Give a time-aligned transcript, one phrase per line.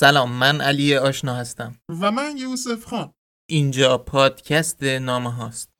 [0.00, 1.74] سلام من علی آشنا هستم.
[1.88, 3.12] و من یوسف خان.
[3.48, 5.70] اینجا پادکست نامه هاست.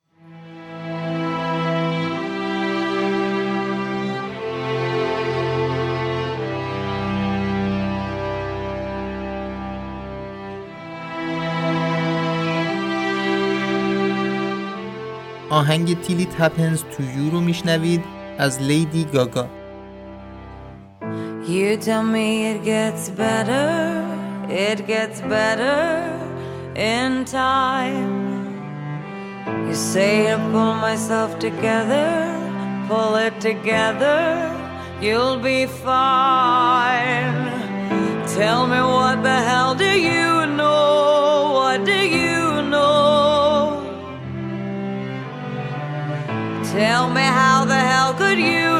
[15.49, 18.03] آهنگ تیلی تپنز تو یو رو میشنوید
[18.37, 19.49] از لیدی گاگا.
[21.49, 24.08] You tell me it gets better,
[24.49, 26.19] it gets better
[26.75, 28.29] in time.
[29.67, 32.07] You say to pull myself together,
[32.87, 34.55] pull it together,
[34.99, 37.49] you'll be fine.
[38.27, 41.51] Tell me what the hell do you know?
[41.53, 43.85] What do you know?
[46.71, 48.78] Tell me how the hell could you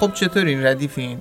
[0.00, 1.18] خب چطورین ردیفین؟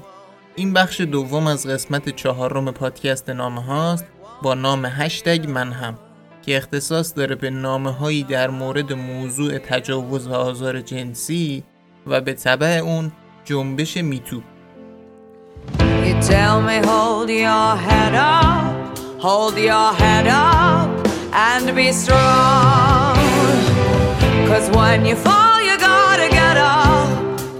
[0.56, 4.06] این بخش دوم از قسمت چهارم پادکست نامه هاست
[4.42, 5.98] با نام هشتگ من هم
[6.42, 11.64] که اختصاص داره به نامه هایی در مورد موضوع تجاوز و آزار جنسی
[12.08, 13.12] و به طبع اون
[13.46, 14.42] جنبش میتو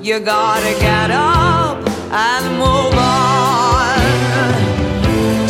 [0.02, 1.78] you gotta get up
[2.12, 4.00] and move on.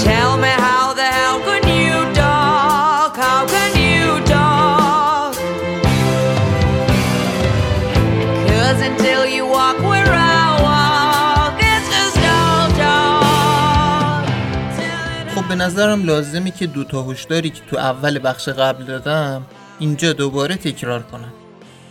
[0.09, 3.15] Tell me how the hell can you talk?
[3.15, 5.33] How can you talk?
[8.47, 14.25] Cause until you walk where I walk, it's just all talk.
[15.35, 19.45] خب به نظرم لازمه که دو تا هشداری که تو اول بخش قبل دادم
[19.79, 21.33] اینجا دوباره تکرار کنم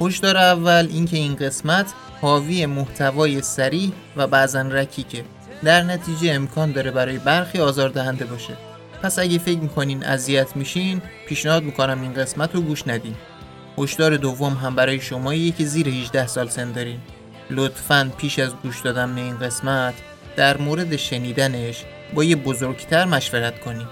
[0.01, 1.87] هشدار اول اینکه این قسمت
[2.21, 5.25] حاوی محتوای سریع و بعضا رکیکه
[5.65, 8.55] در نتیجه امکان داره برای برخی آزاردهنده باشه.
[9.03, 13.15] پس اگه فکر می‌کنین اذیت میشین پیشنهاد می‌کنم این قسمت رو گوش ندین.
[13.79, 16.99] هشدار دوم هم برای شماییه که زیر 18 سال سن دارین.
[17.51, 19.95] لطفا پیش از گوش دادن به این قسمت
[20.37, 23.87] در مورد شنیدنش با یه بزرگتر مشورت کنید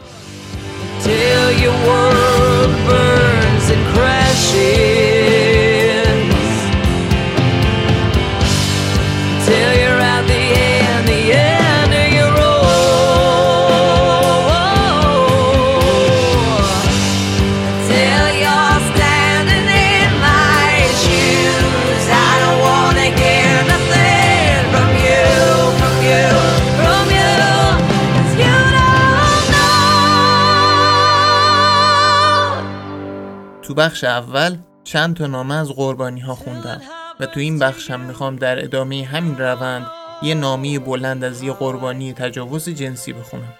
[33.86, 36.80] بخش اول چند تا نامه از قربانی ها خوندم
[37.20, 39.86] و تو این بخش هم می‌خوام در ادامه همین روند
[40.22, 43.52] یه نامی بلند از یه قربانی تجاوز جنسی بخونم.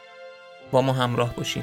[0.70, 1.62] با ما همراه باشین.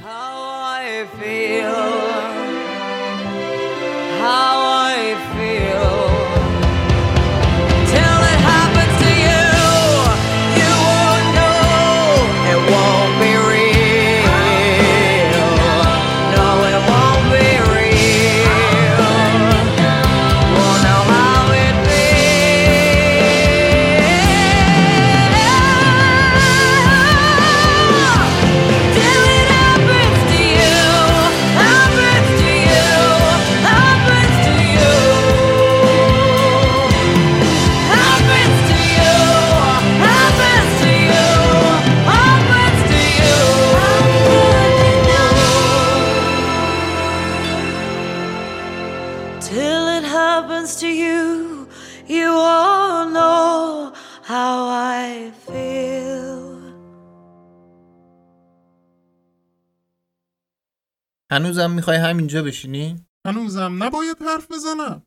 [61.33, 65.03] هنوزم می‌خوای همینجا بشینی؟ هنوزم نباید حرف بزنم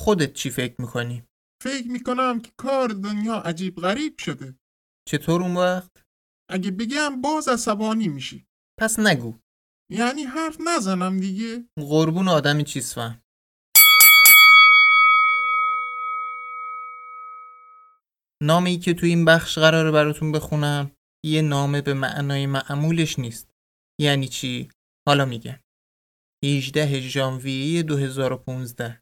[0.00, 1.22] خودت چی فکر می‌کنی؟
[1.62, 4.54] فکر می‌کنم که کار دنیا عجیب غریب شده
[5.08, 6.02] چطور اون وقت؟
[6.50, 8.46] اگه بگم باز عصبانی میشی
[8.80, 9.34] پس نگو
[9.92, 13.22] یعنی حرف نزنم دیگه قربون آدمی چیز فهم
[18.42, 20.90] نامی که تو این بخش قراره براتون بخونم
[21.26, 23.50] یه نامه به معنای معمولش نیست
[24.00, 24.68] یعنی چی؟
[25.08, 25.63] حالا میگم
[26.44, 29.00] 18 ژانویه 2015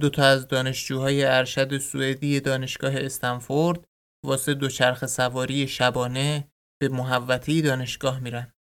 [0.00, 3.84] دو تا از دانشجوهای ارشد سوئدی دانشگاه استنفورد
[4.26, 6.48] واسه دوچرخه سواری شبانه
[6.80, 8.52] به محوطه دانشگاه میرن.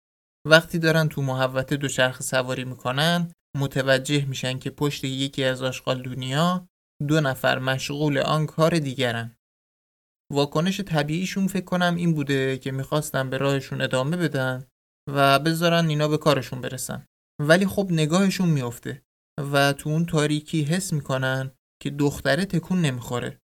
[0.47, 6.67] وقتی دارن تو محوطه دوچرخه سواری می‌کنن متوجه میشن که پشت یکی از آشغال دنیا
[7.07, 9.35] دو نفر مشغول آن کار دیگرن.
[10.33, 14.67] واکنش طبیعیشون فکر کنم این بوده که می‌خواستن به راهشون ادامه بدن
[15.09, 17.07] و بذارن اینا به کارشون برسن.
[17.41, 19.03] ولی خب نگاهشون میافته
[19.51, 21.51] و تو اون تاریکی حس می‌کنن
[21.81, 23.41] که دختره تکون نمی‌خوره.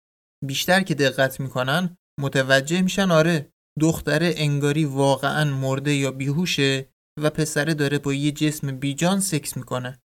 [0.44, 6.88] بیشتر که دقت می‌کنن متوجه میشن آره دختره انگاری واقعا مرده یا بیهوشه
[7.20, 10.02] و پسره داره با یه جسم بیجان سکس می‌کنه.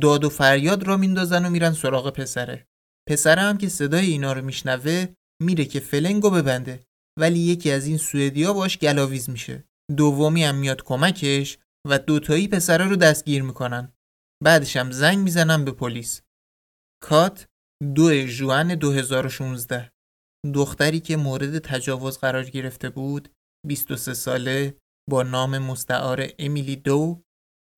[0.00, 2.66] داد و فریاد را میندازن و میرن سراغ پسره.
[3.08, 5.06] پسره هم که صدای اینا رو میشنوه
[5.42, 6.80] میره که فلنگو ببنده
[7.18, 9.64] ولی یکی از این سوئدیا باش گلاویز میشه.
[9.96, 13.92] دومی هم میاد کمکش و دوتایی پسره رو دستگیر می‌کنن.
[14.44, 16.22] بعدش هم زنگ می‌زنن به پلیس.
[17.02, 17.48] کات
[17.94, 19.92] دو جوان 2016
[20.54, 23.28] دختری که مورد تجاوز قرار گرفته بود
[23.66, 24.76] 23 ساله
[25.10, 27.22] با نام مستعار امیلی دو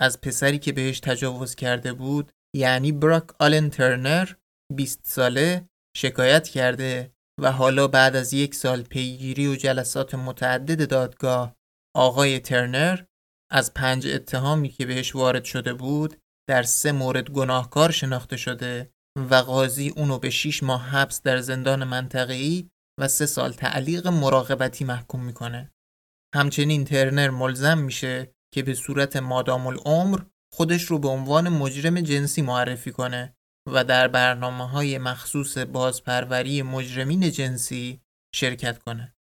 [0.00, 4.32] از پسری که بهش تجاوز کرده بود یعنی براک آلن ترنر
[4.74, 11.56] 20 ساله شکایت کرده و حالا بعد از یک سال پیگیری و جلسات متعدد دادگاه
[11.96, 13.00] آقای ترنر
[13.50, 18.90] از پنج اتهامی که بهش وارد شده بود در سه مورد گناهکار شناخته شده
[19.30, 24.84] و قاضی اونو به 6 ماه حبس در زندان منطقه‌ای و سه سال تعلیق مراقبتی
[24.84, 25.72] محکوم می‌کنه.
[26.34, 30.20] همچنین ترنر ملزم میشه که به صورت مادام العمر
[30.52, 33.36] خودش رو به عنوان مجرم جنسی معرفی کنه
[33.72, 38.00] و در برنامه های مخصوص بازپروری مجرمین جنسی
[38.34, 39.14] شرکت کنه.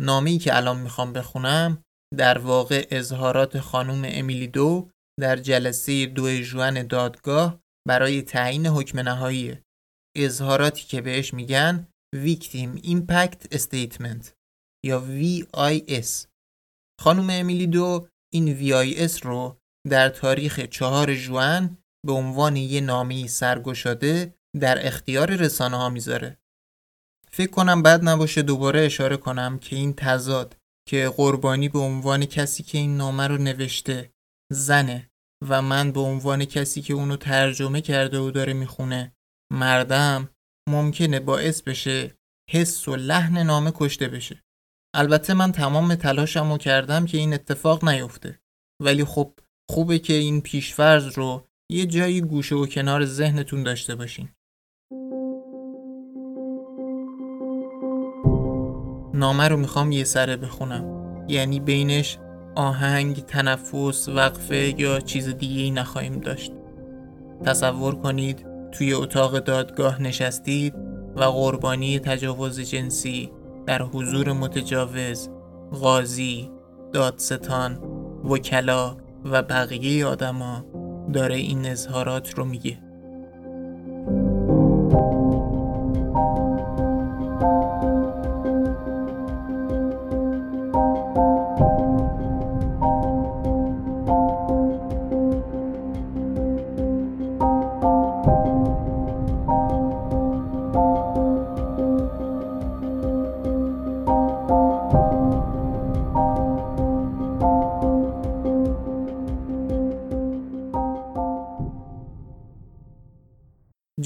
[0.00, 1.84] نامی که الان می‌خوام بخونم
[2.16, 4.90] در واقع اظهارات خانم امیلی دو
[5.20, 9.58] در جلسه دو جوان دادگاه برای تعیین حکم نهایی
[10.16, 14.28] اظهاراتی که بهش میگن Victim Impact Statement
[14.86, 16.26] یا VIS
[17.00, 19.56] خانم امیلی دو این VIS رو
[19.88, 26.38] در تاریخ چهار جوان به عنوان یه نامی سرگشاده در اختیار رسانه ها می‌ذاره.
[27.32, 30.56] فکر کنم بد نباشه دوباره اشاره کنم که این تضاد
[30.88, 34.12] که قربانی به عنوان کسی که این نامه رو نوشته
[34.52, 35.10] زنه
[35.48, 39.16] و من به عنوان کسی که اونو ترجمه کرده و داره می‌خونه
[39.52, 40.30] مردم
[40.68, 42.18] ممکنه باعث بشه
[42.50, 44.44] حس و لحن نامه کشته بشه.
[44.94, 48.40] البته من تمام تلاشمو کردم که این اتفاق نیفته.
[48.82, 49.38] ولی خب
[49.70, 54.28] خوبه که این پیشفرض رو یه جایی گوشه و کنار ذهنتون داشته باشین.
[59.20, 60.84] نامه رو می‌خوام یه سره بخونم
[61.28, 62.18] یعنی بینش
[62.54, 66.52] آهنگ، تنفس، وقفه یا چیز دیگه ای نخواهیم داشت.
[67.44, 70.74] تصور کنید توی اتاق دادگاه نشستید
[71.16, 73.30] و قربانی تجاوز جنسی
[73.66, 75.28] در حضور متجاوز،
[75.80, 76.50] قاضی،
[76.92, 77.78] دادستان،
[78.24, 80.64] وکلا و بقیه آدما
[81.12, 82.78] داره این اظهارات رو میگه.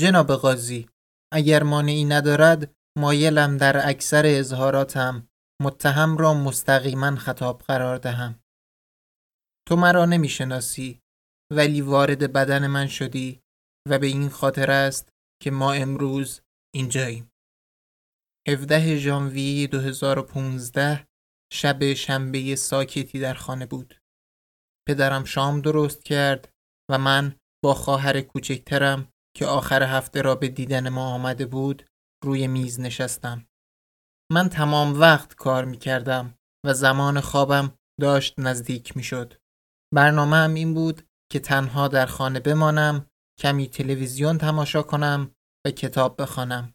[0.04, 0.88] جناب قاضی
[1.32, 5.28] اگر مانعی ندارد مایلم در اکثر اظهاراتم
[5.62, 8.42] متهم را مستقیما خطاب قرار دهم.
[9.68, 11.00] تو مرا نمی‌شناسی
[11.52, 13.40] ولی وارد بدن من شدی
[13.88, 15.08] و به این خاطر است
[15.42, 16.40] که ما امروز
[16.75, 17.32] اینجاییم.
[18.49, 21.06] 17 ژانویه 2015
[21.52, 24.00] شب شنبه ساکتی در خانه بود.
[24.88, 26.52] پدرم شام درست کرد
[26.90, 31.86] و من با خواهر کوچکترم که آخر هفته را به دیدن ما آمده بود
[32.24, 33.46] روی میز نشستم.
[34.32, 39.34] من تمام وقت کار می کردم و زمان خوابم داشت نزدیک می شد.
[39.94, 43.06] برنامه هم این بود که تنها در خانه بمانم،
[43.40, 45.34] کمی تلویزیون تماشا کنم
[45.66, 46.74] و کتاب بخوانم.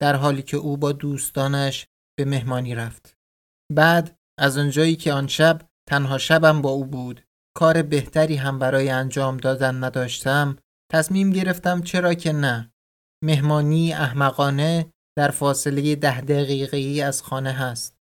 [0.00, 1.86] در حالی که او با دوستانش
[2.18, 3.16] به مهمانی رفت.
[3.72, 7.24] بعد از آنجایی که آن شب تنها شبم با او بود،
[7.56, 10.56] کار بهتری هم برای انجام دادن نداشتم،
[10.92, 12.72] تصمیم گرفتم چرا که نه.
[13.24, 17.96] مهمانی احمقانه در فاصله ده دقیقه ای از خانه هست.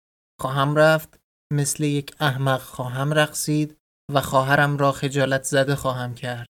[0.41, 1.21] خواهم رفت
[1.53, 3.79] مثل یک احمق خواهم رقصید
[4.13, 6.47] و خواهرم را خجالت زده خواهم کرد.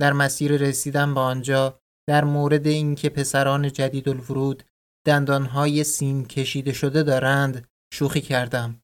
[0.00, 4.62] در مسیر رسیدن به آنجا در مورد اینکه پسران جدید الورود
[5.06, 8.82] دندانهای سیم کشیده شده دارند شوخی کردم.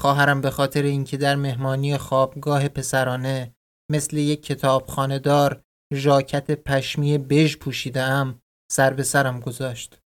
[0.00, 3.54] خواهرم به خاطر اینکه در مهمانی خوابگاه پسرانه
[3.90, 5.62] مثل یک کتابخانه دار
[5.94, 8.40] ژاکت پشمی بژ پوشیدم
[8.72, 10.00] سر به سرم گذاشت.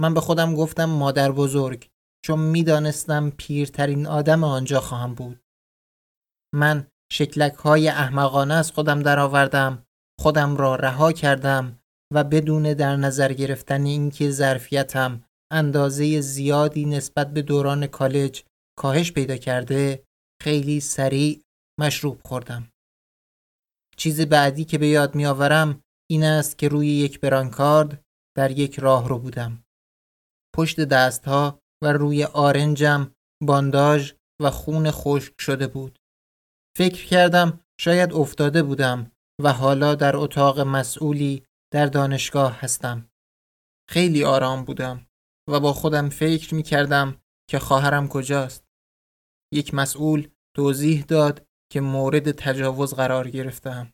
[0.00, 1.88] من به خودم گفتم مادر بزرگ
[2.24, 5.40] چون می‌دانستم پیرترین آدم آنجا خواهم بود.
[6.54, 9.86] من شکلک های احمقانه از خودم درآوردم،
[10.20, 11.78] خودم را رها کردم
[12.14, 18.42] و بدون در نظر گرفتن اینکه ظرفیتم اندازه زیادی نسبت به دوران کالج
[18.78, 20.04] کاهش پیدا کرده
[20.42, 21.42] خیلی سریع
[21.80, 22.72] مشروب خوردم.
[23.98, 28.02] چیز بعدی که به یاد میآورم این است که روی یک برانکارد
[28.36, 29.64] در یک راه رو بودم.
[30.56, 33.12] پشت دستها و روی آرنجم
[33.42, 34.12] بانداژ
[34.42, 35.98] و خون خشک شده بود.
[36.76, 39.12] فکر کردم شاید افتاده بودم
[39.42, 43.10] و حالا در اتاق مسئولی در دانشگاه هستم.
[43.90, 45.06] خیلی آرام بودم
[45.50, 48.64] و با خودم فکر می کردم که خواهرم کجاست.
[49.54, 53.92] یک مسئول توضیح داد که مورد تجاوز قرار گرفتم.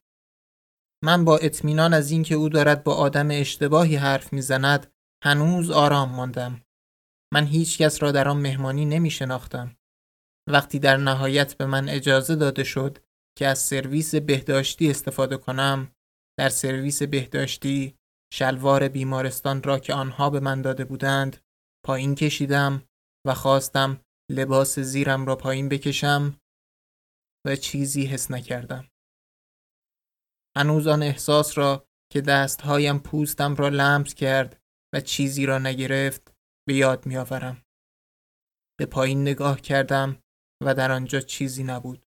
[1.05, 4.93] من با اطمینان از اینکه او دارد با آدم اشتباهی حرف می‌زند
[5.25, 6.63] هنوز آرام ماندم.
[7.33, 9.77] من هیچ کس را در آن مهمانی نمی شناختم.
[10.49, 12.99] وقتی در نهایت به من اجازه داده شد
[13.39, 15.93] که از سرویس بهداشتی استفاده کنم
[16.39, 17.95] در سرویس بهداشتی
[18.33, 21.37] شلوار بیمارستان را که آنها به من داده بودند
[21.87, 22.83] پایین کشیدم
[23.27, 24.01] و خواستم
[24.31, 26.41] لباس زیرم را پایین بکشم
[27.47, 28.91] و چیزی حس نکردم.
[30.57, 34.63] هنوز آن احساس را که دستهایم پوستم را لمس کرد
[34.95, 36.35] و چیزی را نگرفت
[36.69, 37.63] به یاد میآورم.
[38.79, 40.23] به پایین نگاه کردم
[40.65, 42.07] و در آنجا چیزی نبود.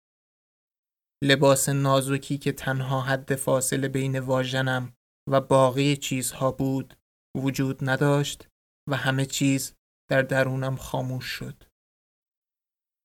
[1.24, 4.96] لباس نازکی که تنها حد فاصله بین واژنم
[5.30, 6.94] و باقی چیزها بود
[7.36, 8.48] وجود نداشت
[8.90, 9.74] و همه چیز
[10.10, 11.62] در درونم خاموش شد.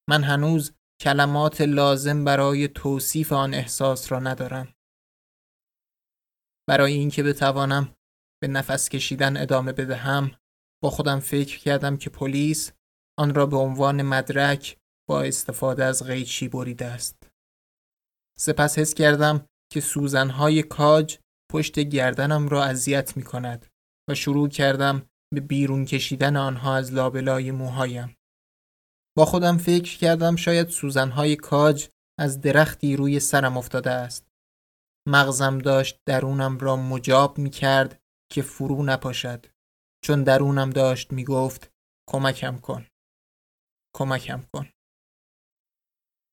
[0.09, 4.73] من هنوز کلمات لازم برای توصیف آن احساس را ندارم.
[6.69, 7.95] برای اینکه بتوانم
[8.41, 10.31] به نفس کشیدن ادامه بدهم
[10.83, 12.71] با خودم فکر کردم که پلیس
[13.19, 14.77] آن را به عنوان مدرک
[15.09, 17.29] با استفاده از قیچی بریده است.
[18.39, 21.17] سپس حس کردم که سوزنهای کاج
[21.51, 23.65] پشت گردنم را اذیت می کند
[24.09, 28.18] و شروع کردم به بیرون کشیدن آنها از لابلای موهایم.
[29.17, 31.89] با خودم فکر کردم شاید سوزنهای کاج
[32.19, 34.27] از درختی روی سرم افتاده است.
[35.07, 38.01] مغزم داشت درونم را مجاب می کرد
[38.31, 39.45] که فرو نپاشد
[40.03, 41.71] چون درونم داشت می گفت
[42.09, 42.87] کمکم کن.
[43.95, 44.69] کمکم کن.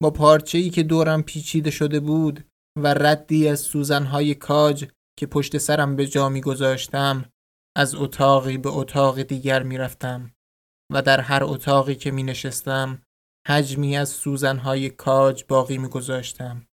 [0.02, 5.58] با پارچه ای که دورم پیچیده شده بود و ردی از سوزنهای کاج که پشت
[5.58, 7.30] سرم به جا می گذاشتم
[7.76, 10.35] از اتاقی به اتاق دیگر می رفتم
[10.92, 13.02] و در هر اتاقی که می نشستم
[13.48, 16.66] حجمی از سوزنهای کاج باقی می گذاشتم.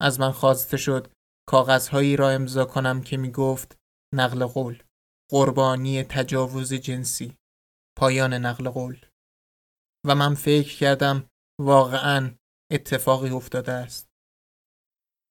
[0.00, 1.12] از من خواسته شد
[1.48, 3.76] کاغذهایی را امضا کنم که می گفت
[4.14, 4.82] نقل قول
[5.30, 7.36] قربانی تجاوز جنسی.
[7.98, 9.06] پایان نقل قول.
[10.06, 11.28] و من فکر کردم
[11.60, 12.34] واقعا
[12.72, 14.08] اتفاقی افتاده است.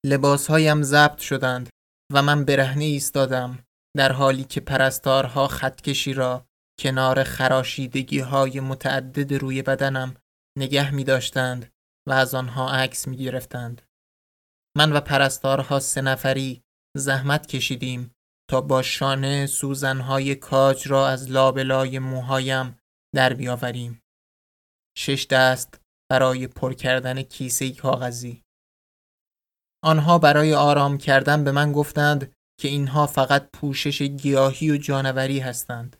[0.06, 1.70] لباسهایم ضبط شدند
[2.12, 3.64] و من برهنه ایستادم
[3.96, 6.46] در حالی که پرستارها خطکشی را
[6.78, 10.16] کنار خراشیدگی های متعدد روی بدنم
[10.58, 11.72] نگه می داشتند
[12.08, 13.82] و از آنها عکس می گرفتند.
[14.76, 16.62] من و پرستارها سه نفری
[16.96, 18.10] زحمت کشیدیم
[18.50, 22.78] تا با شانه سوزنهای کاج را از لابلای موهایم
[23.14, 24.02] در بیاوریم.
[24.98, 25.80] شش دست
[26.10, 28.42] برای پر کردن کیسه کاغذی.
[29.84, 35.96] آنها برای آرام کردن به من گفتند که اینها فقط پوشش گیاهی و جانوری هستند.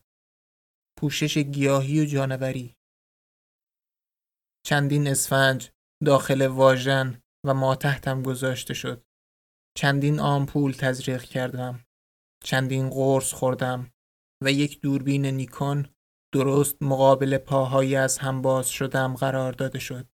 [0.98, 2.76] پوشش گیاهی و جانوری.
[4.66, 5.70] چندین اسفنج
[6.04, 9.04] داخل واژن و ما تحتم گذاشته شد.
[9.76, 11.84] چندین آمپول تزریق کردم.
[12.44, 13.90] چندین قرص خوردم
[14.44, 15.88] و یک دوربین نیکون
[16.34, 20.08] درست مقابل پاهای از هم باز شدم قرار داده شد.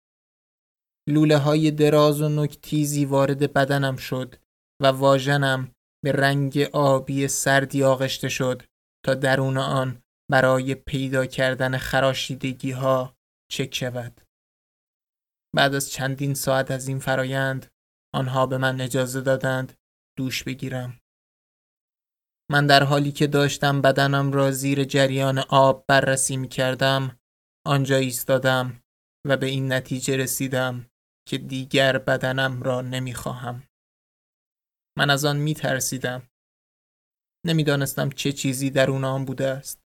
[1.09, 4.35] لوله های دراز و نکتیزی وارد بدنم شد
[4.81, 5.71] و واژنم
[6.03, 8.63] به رنگ آبی سردی آغشته شد
[9.05, 13.17] تا درون آن برای پیدا کردن خراشیدگی ها
[13.51, 14.21] چک شود.
[15.55, 17.71] بعد از چندین ساعت از این فرایند
[18.13, 19.77] آنها به من اجازه دادند
[20.17, 20.99] دوش بگیرم.
[22.51, 27.19] من در حالی که داشتم بدنم را زیر جریان آب بررسی می کردم
[27.65, 28.83] آنجا ایستادم
[29.27, 30.89] و به این نتیجه رسیدم
[31.27, 33.63] که دیگر بدنم را نمی خواهم.
[34.97, 36.29] من از آن می ترسیدم.
[37.45, 39.88] نمی‌دانستم چه چیزی درون آن بوده است.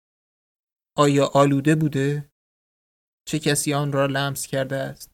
[0.98, 2.30] آیا آلوده بوده؟
[3.28, 5.10] چه کسی آن را لمس کرده است؟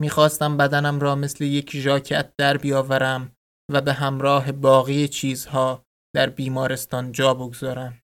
[0.00, 3.32] می‌خواستم بدنم را مثل یک ژاکت در بیاورم
[3.72, 8.02] و به همراه باقی چیزها در بیمارستان جا بگذارم.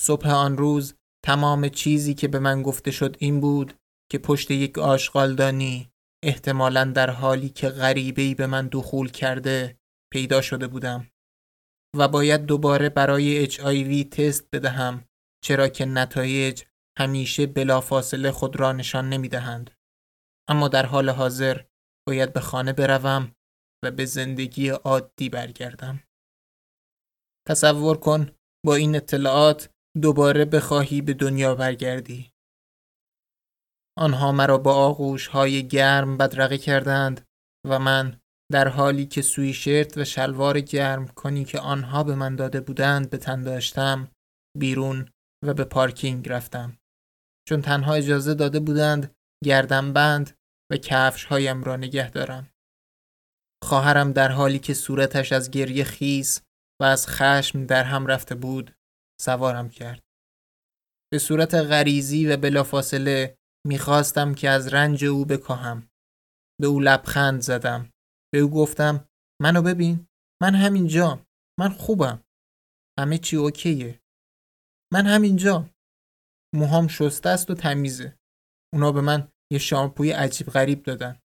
[0.00, 3.74] صبح آن روز تمام چیزی که به من گفته شد این بود
[4.10, 5.90] که پشت یک آشغالدانی
[6.24, 9.76] احتمالا در حالی که غریبه‌ای به من دخول کرده
[10.12, 11.10] پیدا شده بودم
[11.96, 15.04] و باید دوباره برای HIV تست بدهم
[15.44, 16.62] چرا که نتایج
[16.98, 19.70] همیشه بلافاصله خود را نشان نمی دهند.
[20.48, 21.64] اما در حال حاضر
[22.08, 23.32] باید به خانه بروم
[23.84, 26.02] و به زندگی عادی برگردم.
[27.48, 28.30] تصور کن
[28.66, 29.70] با این اطلاعات
[30.02, 32.30] دوباره بخواهی به دنیا برگردی.
[33.98, 37.26] آنها مرا با آغوش های گرم بدرقه کردند
[37.68, 38.20] و من
[38.52, 43.18] در حالی که سویشرت و شلوار گرم کنی که آنها به من داده بودند به
[43.18, 44.10] تن داشتم
[44.58, 45.08] بیرون
[45.44, 46.78] و به پارکینگ رفتم.
[47.48, 50.36] چون تنها اجازه داده بودند گردم بند
[50.72, 52.50] و کفش هایم را نگه دارم.
[53.64, 56.40] خواهرم در حالی که صورتش از گریه خیس
[56.80, 58.74] و از خشم در هم رفته بود
[59.20, 60.02] سوارم کرد.
[61.12, 63.36] به صورت غریزی و بلافاصله
[63.66, 65.88] می‌خواستم که از رنج او بکاهم.
[66.60, 67.90] به او لبخند زدم.
[68.32, 69.08] به او گفتم
[69.42, 70.06] منو ببین
[70.42, 71.26] من همینجام.
[71.60, 72.24] من خوبم.
[73.00, 74.00] همه چی اوکیه.
[74.94, 75.70] من همینجام.
[76.54, 78.18] موهام شسته است و تمیزه.
[78.72, 81.20] اونا به من یه شامپوی عجیب غریب دادن.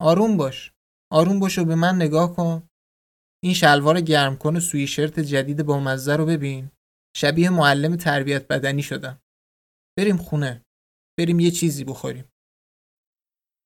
[0.00, 0.72] آروم باش.
[1.12, 2.68] آروم باش و به من نگاه کن.
[3.44, 6.70] این شلوار گرم کن و سویشرت جدید با مزه رو ببین.
[7.16, 9.20] شبیه معلم تربیت بدنی شدم.
[9.98, 10.62] بریم خونه.
[11.18, 12.32] بریم یه چیزی بخوریم.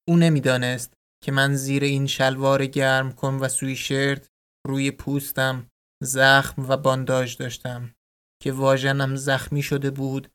[0.09, 4.29] او نمی‌دانست که من زیر این شلوار گرم کن و سویشرت
[4.67, 5.69] روی پوستم
[6.03, 7.96] زخم و بانداج داشتم
[8.43, 10.33] که واژنم زخمی شده بود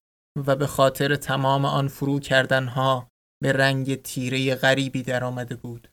[0.48, 3.12] و به خاطر تمام آن فرو کردنها
[3.44, 5.88] به رنگ تیره غریبی در آمده بود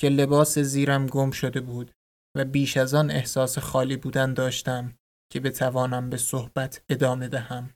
[0.00, 1.92] که لباس زیرم گم شده بود
[2.36, 4.98] و بیش از آن احساس خالی بودن داشتم
[5.32, 7.74] که بتوانم به صحبت ادامه دهم.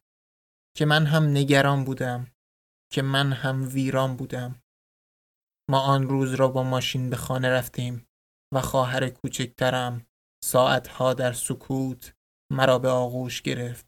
[0.76, 2.26] که من هم نگران بودم
[2.92, 4.62] که من هم ویران بودم.
[5.70, 8.06] ما آن روز را با ماشین به خانه رفتیم
[8.54, 10.06] و خواهر کوچکترم
[10.44, 12.14] ساعتها در سکوت
[12.52, 13.86] مرا به آغوش گرفت.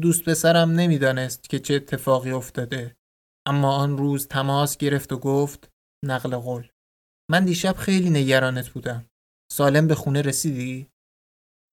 [0.00, 2.96] دوست پسرم نمی‌دانست که چه اتفاقی افتاده
[3.46, 5.70] اما آن روز تماس گرفت و گفت
[6.04, 6.68] نقل قول.
[7.30, 9.10] من دیشب خیلی نگرانت بودم.
[9.52, 10.90] سالم به خونه رسیدی؟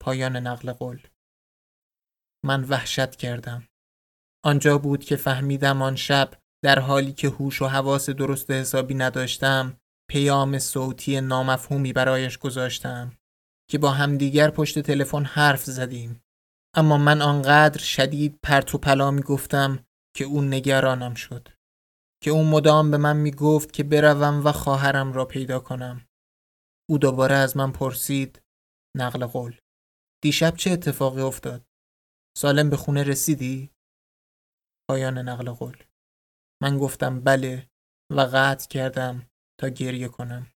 [0.02, 1.08] پایان نقل قول.
[2.46, 3.68] من وحشت کردم.
[4.46, 9.78] آنجا بود که فهمیدم آن شب در حالی که هوش و حواس درست حسابی نداشتم
[10.10, 13.19] پیام صوتی نامفهومی برایش گذاشتم.
[13.70, 16.22] که با همدیگر پشت تلفن حرف زدیم.
[16.76, 21.50] اما من آنقدر شدید پرت و پلا می گفتم که او نگرانم شد.
[22.24, 26.08] که او مدام به من می گفت که بروم و خواهرم را پیدا کنم.
[26.90, 28.42] او دوباره از من پرسید
[28.98, 29.58] نقل قول
[30.24, 31.66] دیشب چه اتفاقی افتاد؟
[32.38, 33.72] سالم به خونه رسیدی؟
[34.90, 35.84] پایان نقل قول.
[36.62, 37.70] من گفتم بله
[38.12, 39.30] و قطع کردم
[39.60, 40.48] تا گریه کنم.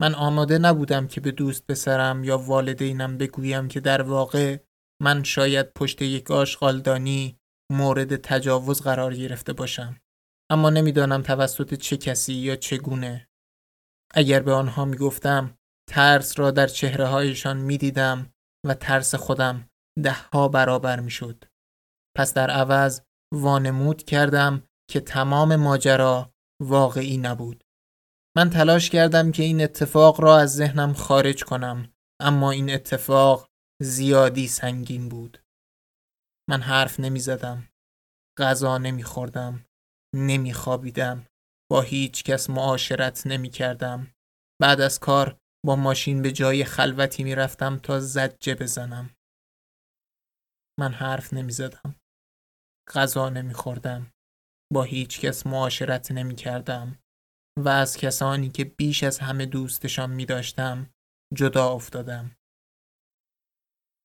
[0.00, 4.58] من آماده نبودم که به دوست پسرم یا والدینم بگویم که در واقع
[5.02, 7.38] من شاید پشت یک آشغالدانی
[7.72, 10.00] مورد تجاوز قرار گرفته باشم.
[10.50, 13.28] اما نمی‌دانم توسط چه کسی یا چگونه.
[14.14, 15.58] اگر به آنها می‌گفتم
[15.90, 18.32] ترس را در چهره هایشان می‌دیدم
[18.66, 19.68] و ترس خودم
[20.02, 21.44] دهها برابر می‌شد.
[22.16, 23.00] پس در عوض
[23.34, 26.32] وانمود کردم که تمام ماجرا
[26.62, 27.64] واقعی نبود.
[28.38, 33.48] من تلاش کردم که این اتفاق را از ذهنم خارج کنم اما این اتفاق
[33.82, 35.38] زیادی سنگین بود.
[36.50, 37.68] من حرف نمی زدم
[38.38, 39.64] غذا نمی خوردم
[40.14, 41.26] نمی خوابیدم
[41.70, 44.14] با هیچ کس معاشرت نمی کردم
[44.60, 49.10] بعد از کار با ماشین به جای خلوتی می رفتم تا زجه بزنم.
[50.80, 51.94] من حرف نمی زدم
[52.94, 54.12] غذا نمی خوردم
[54.72, 56.98] با هیچ کس معاشرت نمی کردم
[57.58, 60.90] و از کسانی که بیش از همه دوستشان می داشتم
[61.34, 62.36] جدا افتادم.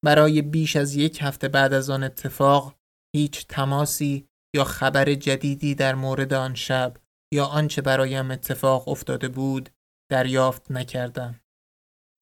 [0.06, 2.76] برای بیش از یک هفته بعد از آن اتفاق
[3.16, 6.98] هیچ تماسی یا خبر جدیدی در مورد آن شب
[7.34, 9.70] یا آنچه برایم اتفاق افتاده بود
[10.12, 11.40] دریافت نکردم.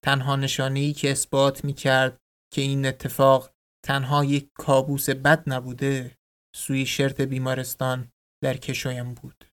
[0.06, 2.18] تنها نشانه‌ای که اثبات می کرد
[2.54, 3.54] که این اتفاق
[3.86, 6.18] تنها یک کابوس بد نبوده
[6.56, 8.12] سوی شرط بیمارستان
[8.44, 9.51] در کشویم بود.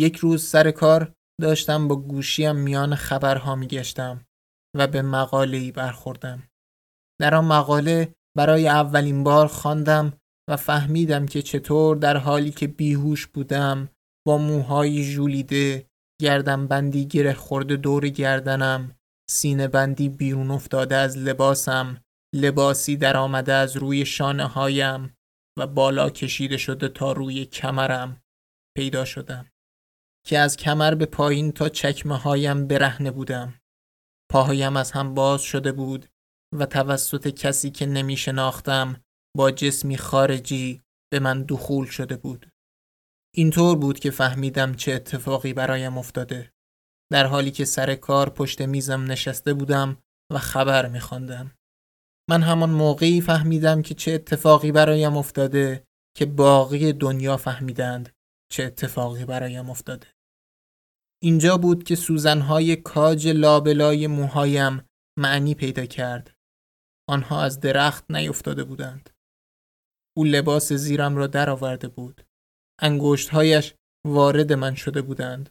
[0.00, 4.26] یک روز سر کار داشتم با گوشیم میان خبرها میگشتم
[4.76, 6.42] و به مقاله ای برخوردم.
[7.20, 10.12] در آن مقاله برای اولین بار خواندم
[10.50, 13.88] و فهمیدم که چطور در حالی که بیهوش بودم
[14.26, 15.86] با موهای ژولیده
[16.20, 18.96] گردن بندی گره خورده دور گردنم
[19.30, 22.00] سینه بندی بیرون افتاده از لباسم
[22.34, 25.16] لباسی در آمده از روی شانه هایم
[25.58, 28.20] و بالا کشیده شده تا روی کمرم
[28.76, 29.50] پیدا شدم
[30.26, 33.60] که از کمر به پایین تا چکمه هایم برهنه بودم.
[34.30, 36.06] پاهایم از هم باز شده بود
[36.58, 39.04] و توسط کسی که نمی شناختم
[39.36, 42.46] با جسمی خارجی به من دخول شده بود.
[43.34, 46.52] اینطور بود که فهمیدم چه اتفاقی برایم افتاده.
[47.12, 49.98] در حالی که سر کار پشت میزم نشسته بودم
[50.32, 51.50] و خبر میخواندم.
[52.30, 55.84] من همان موقعی فهمیدم که چه اتفاقی برایم افتاده
[56.16, 58.12] که باقی دنیا فهمیدند
[58.52, 60.06] چه اتفاقی برایم افتاده.
[61.22, 66.34] اینجا بود که سوزنهای کاج لابلای موهایم معنی پیدا کرد.
[67.08, 69.10] آنها از درخت نیفتاده بودند.
[70.16, 72.26] او لباس زیرم را درآورده بود.
[72.80, 73.74] انگشتهایش
[74.06, 75.50] وارد من شده بودند.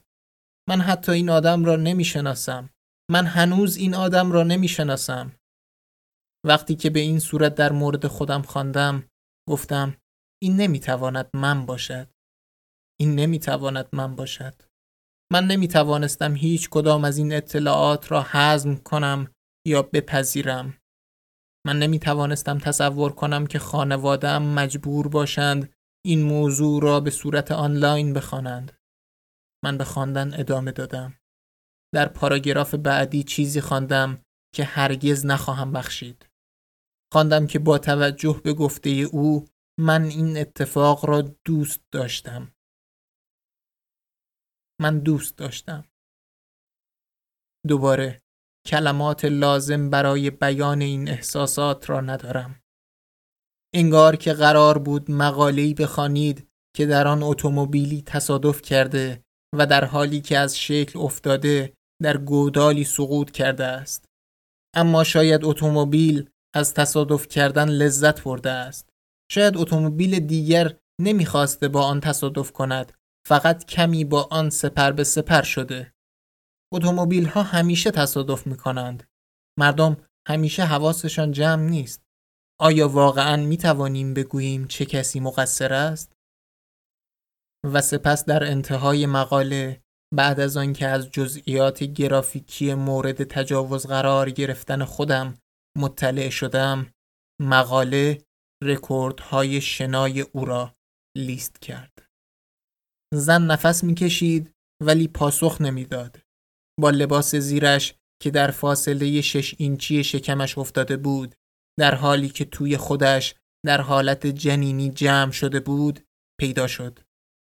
[0.69, 2.69] من حتی این آدم را نمی شناسم.
[3.11, 5.35] من هنوز این آدم را نمی شناسم.
[6.45, 9.09] وقتی که به این صورت در مورد خودم خواندم
[9.49, 9.97] گفتم
[10.41, 12.07] این نمی تواند من باشد.
[13.01, 14.53] این نمی تواند من باشد.
[15.31, 19.33] من نمی توانستم هیچ کدام از این اطلاعات را هضم کنم
[19.67, 20.77] یا بپذیرم.
[21.67, 25.73] من نمی توانستم تصور کنم که خانوادم مجبور باشند
[26.05, 28.77] این موضوع را به صورت آنلاین بخوانند.
[29.63, 31.19] من به خواندن ادامه دادم.
[31.93, 34.21] در پاراگراف بعدی چیزی خواندم
[34.55, 36.29] که هرگز نخواهم بخشید.
[37.13, 39.47] خواندم که با توجه به گفته او
[39.79, 42.51] من این اتفاق را دوست داشتم.
[44.81, 45.85] من دوست داشتم.
[47.67, 48.21] دوباره
[48.67, 52.61] کلمات لازم برای بیان این احساسات را ندارم.
[53.75, 59.23] انگار که قرار بود مقاله‌ای بخوانید که در آن اتومبیلی تصادف کرده
[59.55, 64.05] و در حالی که از شکل افتاده در گودالی سقوط کرده است.
[64.75, 68.89] اما شاید اتومبیل از تصادف کردن لذت برده است.
[69.31, 72.98] شاید اتومبیل دیگر نمی‌خواسته با آن تصادف کند
[73.29, 75.93] فقط کمی با آن سپر به سپر شده.
[76.73, 79.03] اتومبیل ها همیشه تصادف می کنند.
[79.59, 82.03] مردم همیشه حواسشان جمع نیست.
[82.59, 86.13] آیا واقعا می توانیم بگوییم چه کسی مقصر است؟
[87.73, 89.81] و سپس در انتهای مقاله
[90.15, 95.37] بعد از آنکه از جزئیات گرافیکی مورد تجاوز قرار گرفتن خودم
[95.77, 96.91] مطلع شدم
[97.41, 98.21] مقاله
[98.63, 100.75] رکوردهای شنای او را
[101.17, 102.08] لیست کرد.
[103.13, 104.51] زن نفس می‌کشید
[104.83, 106.19] ولی پاسخ نمی‌داد.
[106.79, 111.35] با لباس زیرش که در فاصله شش اینچی شکمش افتاده بود
[111.79, 115.99] در حالی که توی خودش در حالت جنینی جمع شده بود
[116.39, 116.99] پیدا شد.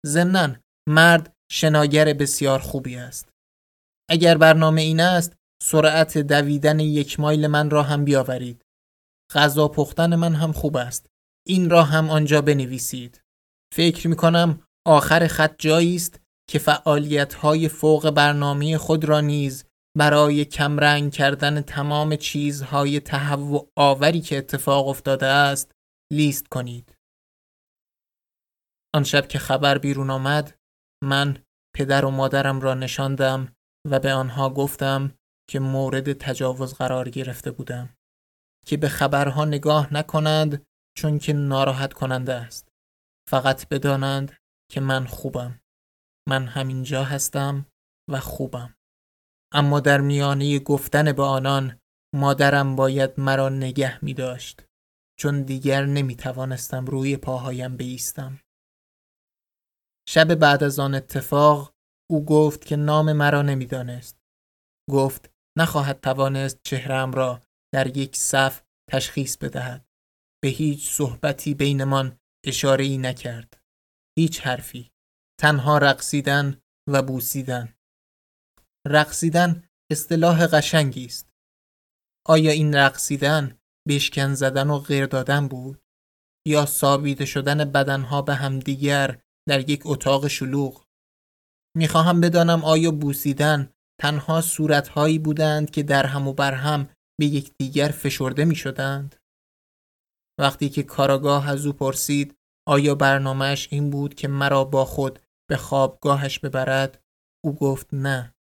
[0.06, 0.56] ضمنا
[0.88, 3.28] مرد شناگر بسیار خوبی است.
[4.10, 8.62] اگر برنامه این است سرعت دویدن یک مایل من را هم بیاورید.
[9.34, 11.06] غذا پختن من هم خوب است.
[11.46, 13.20] این را هم آنجا بنویسید.
[13.74, 16.20] فکر می کنم آخر خط جایی است
[16.50, 19.64] که فعالیت های فوق برنامه خود را نیز
[19.98, 25.72] برای کمرنگ کردن تمام چیزهای تهوع آوری که اتفاق افتاده است
[26.12, 26.96] لیست کنید.
[28.94, 30.58] آن شب که خبر بیرون آمد
[31.04, 31.42] من
[31.76, 33.52] پدر و مادرم را نشاندم
[33.90, 35.14] و به آنها گفتم
[35.50, 37.88] که مورد تجاوز قرار گرفته بودم
[38.66, 42.68] که به خبرها نگاه نکنند چون که ناراحت کننده است
[43.30, 44.36] فقط بدانند
[44.70, 45.60] که من خوبم
[46.28, 47.66] من همینجا هستم
[48.10, 48.74] و خوبم
[49.52, 51.80] اما در میانه گفتن به آنان
[52.14, 54.64] مادرم باید مرا نگه می داشت
[55.18, 58.40] چون دیگر نمی توانستم روی پاهایم بیستم
[60.08, 61.74] شب بعد از آن اتفاق
[62.10, 64.18] او گفت که نام مرا نمی‌دانست.
[64.90, 67.42] گفت نخواهد توانست چهرم را
[67.74, 69.86] در یک صف تشخیص بدهد.
[70.42, 73.57] به هیچ صحبتی بینمان اشاره ای نکرد.
[74.18, 74.90] هیچ حرفی.
[75.40, 77.74] تنها رقصیدن و بوسیدن.
[78.86, 81.30] رقصیدن اصطلاح قشنگی است.
[82.26, 85.82] آیا این رقصیدن بشکن زدن و غیر دادن بود؟
[86.46, 90.84] یا سابیده شدن بدنها به همدیگر در یک اتاق شلوغ
[91.76, 96.88] می‌خواهم بدانم آیا بوسیدن تنها صورتهایی بودند که در هم و بر هم
[97.20, 99.16] به یکدیگر فشرده می شدند؟
[100.40, 102.37] وقتی که کاراگاه از او پرسید
[102.68, 105.18] آیا برنامهش این بود که مرا با خود
[105.50, 107.02] به خوابگاهش ببرد؟
[107.44, 108.34] او گفت نه.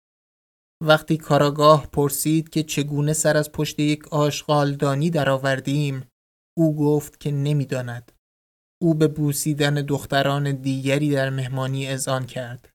[0.83, 6.09] وقتی کاراگاه پرسید که چگونه سر از پشت یک آشغالدانی درآوردیم
[6.59, 8.13] او گفت که نمی‌داند.
[8.83, 12.71] او به بوسیدن دختران دیگری در مهمانی اذعان کرد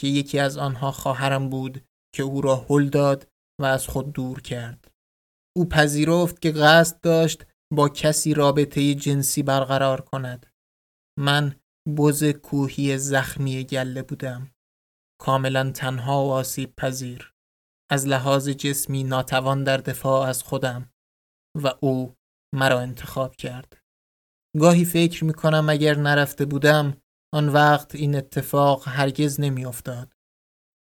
[0.00, 1.84] که یکی از آنها خواهرم بود
[2.14, 3.28] که او را هل داد
[3.60, 4.90] و از خود دور کرد.
[5.56, 10.49] او پذیرفت که قصد داشت با کسی رابطه جنسی برقرار کند.
[11.18, 11.56] من
[11.98, 14.50] بز کوهی زخمی گله بودم
[15.20, 17.34] کاملا تنها و آسیب پذیر
[17.90, 20.92] از لحاظ جسمی ناتوان در دفاع از خودم
[21.62, 22.14] و او
[22.54, 23.80] مرا انتخاب کرد
[24.56, 26.96] گاهی فکر می کنم اگر نرفته بودم
[27.34, 30.12] آن وقت این اتفاق هرگز نمی افتاد.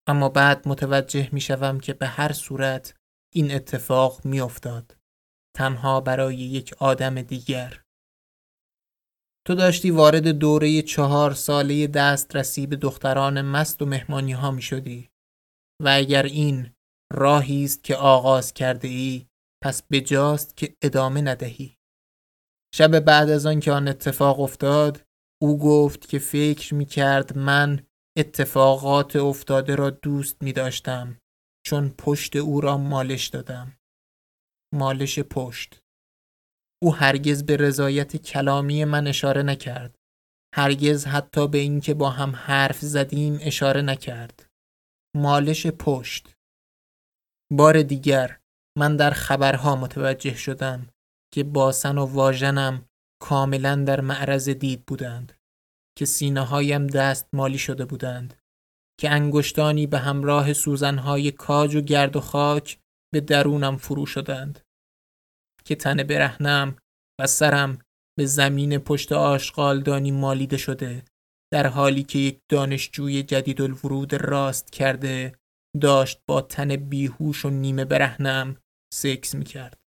[0.09, 2.95] اما بعد متوجه می شوم که به هر صورت
[3.35, 4.97] این اتفاق می افتاد.
[5.57, 7.84] تنها برای یک آدم دیگر.
[9.47, 15.11] تو داشتی وارد دوره چهار ساله دسترسی به دختران مست و مهمانی ها می شدی
[15.83, 16.75] و اگر این
[17.13, 19.27] راهی است که آغاز کرده ای
[19.65, 21.77] پس بجاست که ادامه ندهی.
[22.75, 25.03] شب بعد از آن که آن اتفاق افتاد
[25.43, 27.87] او گفت که فکر می کرد من
[28.19, 31.19] اتفاقات افتاده را دوست می داشتم
[31.67, 33.79] چون پشت او را مالش دادم.
[34.75, 35.84] مالش پشت.
[36.85, 39.95] او هرگز به رضایت کلامی من اشاره نکرد.
[40.55, 44.47] هرگز حتی به اینکه با هم حرف زدیم اشاره نکرد.
[45.17, 46.35] مالش پشت.
[47.53, 48.39] بار دیگر
[48.79, 50.87] من در خبرها متوجه شدم
[51.35, 52.85] که باسن و واژنم
[53.23, 55.33] کاملا در معرض دید بودند
[55.99, 58.35] که سینه هایم دست مالی شده بودند
[59.01, 62.79] که انگشتانی به همراه سوزنهای کاج و گرد و خاک
[63.13, 64.64] به درونم فرو شدند
[65.67, 66.77] که تن برهنم
[67.21, 67.79] و سرم
[68.19, 71.05] به زمین پشت آشغالدانی مالیده شده
[71.53, 75.33] در حالی که یک دانشجوی جدید الورود راست کرده
[75.81, 78.57] داشت با تن بیهوش و نیمه برهنم
[78.95, 79.81] سکس می کرد.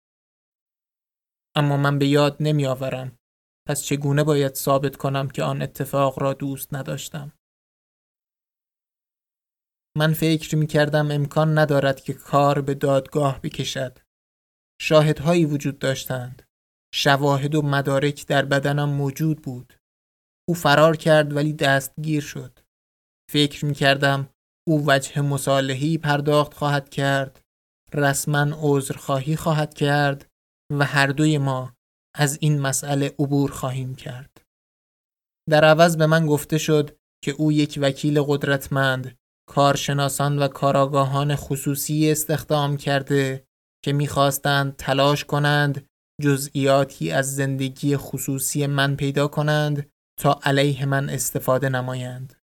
[1.56, 3.18] اما من به یاد نمی آورم.
[3.68, 7.32] پس چگونه باید ثابت کنم که آن اتفاق را دوست نداشتم؟
[9.96, 14.05] من فکر می کردم امکان ندارد که کار به دادگاه بکشد.
[14.80, 16.42] شاهدهایی وجود داشتند.
[16.94, 19.78] شواهد و مدارک در بدنم موجود بود.
[20.48, 22.58] او فرار کرد ولی دستگیر شد.
[23.30, 24.28] فکر می کردم
[24.68, 27.40] او وجه مصالحی پرداخت خواهد کرد.
[27.94, 30.26] رسما عذرخواهی خواهد کرد
[30.72, 31.72] و هر دوی ما
[32.14, 34.42] از این مسئله عبور خواهیم کرد.
[35.50, 42.10] در عوض به من گفته شد که او یک وکیل قدرتمند، کارشناسان و کاراگاهان خصوصی
[42.10, 43.45] استخدام کرده
[43.86, 45.86] که می‌خواستند تلاش کنند
[46.22, 52.34] جزئیاتی از زندگی خصوصی من پیدا کنند تا علیه من استفاده نمایند.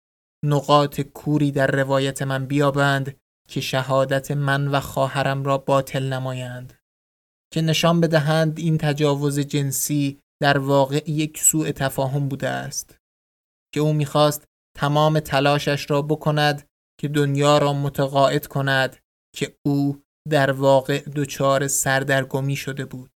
[0.44, 3.16] نقاط کوری در روایت من بیابند
[3.48, 6.78] که شهادت من و خواهرم را باطل نمایند.
[7.52, 12.98] که نشان بدهند این تجاوز جنسی در واقع یک سوء تفاهم بوده است
[13.74, 14.44] که او می‌خواست
[14.76, 16.66] تمام تلاشش را بکند
[17.00, 18.96] که دنیا را متقاعد کند
[19.37, 23.11] که او در واقع دچار سردرگمی شده بود.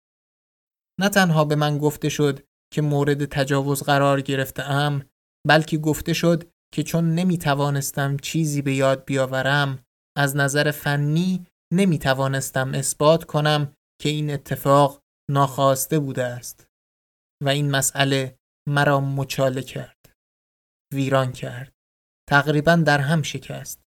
[1.00, 2.40] نه تنها به من گفته شد
[2.74, 5.06] که مورد تجاوز قرار گرفته ام
[5.48, 9.86] بلکه گفته شد که چون نمی توانستم چیزی به یاد بیاورم
[10.18, 16.68] از نظر فنی نمی توانستم اثبات کنم که این اتفاق ناخواسته بوده است
[17.44, 18.38] و این مسئله
[18.70, 20.16] مرا مچاله کرد
[20.94, 21.74] ویران کرد
[22.30, 23.83] تقریبا در هم شکست.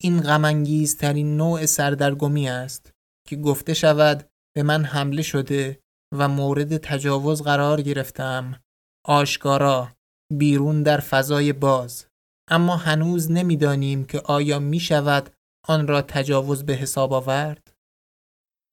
[0.00, 2.92] این غمانگیزترین نوع سردرگمی است
[3.28, 5.80] که گفته شود به من حمله شده
[6.14, 8.62] و مورد تجاوز قرار گرفتم.
[9.06, 9.92] آشکارا
[10.32, 12.06] بیرون در فضای باز.
[12.50, 15.30] اما هنوز نمی‌دانیم که آیا می شود
[15.68, 17.72] آن را تجاوز به حساب آورد.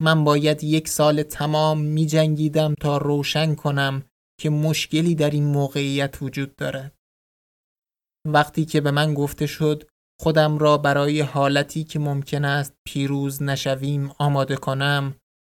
[0.02, 4.02] من باید یک سال تمام می جنگیدم تا روشن کنم
[4.40, 6.94] که مشکلی در این موقعیت وجود دارد.
[8.26, 9.90] وقتی که به من گفته شد
[10.24, 15.14] خودم را برای حالتی که ممکن است پیروز نشویم آماده کنم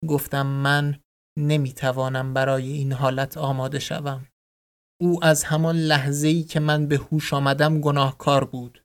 [0.08, 1.00] گفتم من
[1.40, 4.28] نمی‌توانم برای این حالت آماده شوم.
[5.02, 8.84] او از همان لحظه ای که من به هوش آمدم گناهکار بود.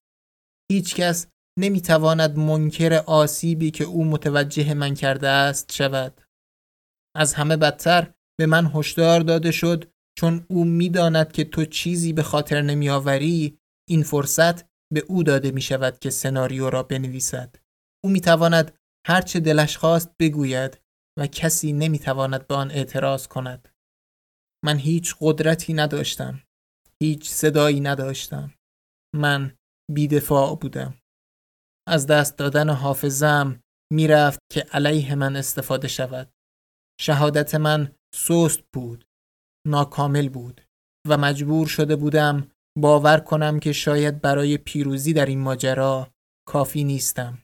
[0.73, 1.27] هیچکس
[1.59, 6.21] نمی‌تواند منکر آسیبی که او متوجه من کرده است شود
[7.17, 12.23] از همه بدتر به من هشدار داده شد چون او می‌داند که تو چیزی به
[12.23, 17.57] خاطر نمیآوری این فرصت به او داده می شود که سناریو را بنویسد.
[18.05, 20.81] او می تواند هرچه دلش خواست بگوید
[21.19, 23.69] و کسی نمی تواند به آن اعتراض کند.
[24.65, 26.43] من هیچ قدرتی نداشتم.
[27.03, 28.55] هیچ صدایی نداشتم.
[29.17, 29.57] من
[29.91, 30.95] بیدفاع بودم.
[31.89, 33.61] از دست دادن حافظم
[33.93, 36.33] می‌رفت که علیه من استفاده شود.
[37.01, 39.05] شهادت من سست بود،
[39.67, 40.61] ناکامل بود.
[41.09, 46.11] و مجبور شده بودم باور کنم که شاید برای پیروزی در این ماجرا
[46.49, 47.39] کافی نیستم.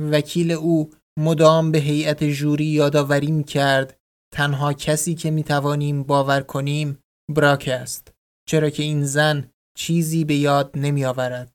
[0.00, 3.96] وکیل او مدام به هیئت جوری یادآوری می کرد
[4.34, 6.98] تنها کسی که می توانیم باور کنیم
[7.34, 8.12] براک است
[8.48, 11.52] چرا که این زن چیزی به یاد نمی آورد.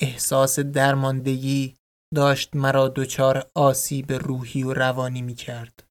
[0.00, 1.76] احساس درماندگی
[2.14, 5.84] داشت مرا دچار آسیب روحی و روانی می کرد.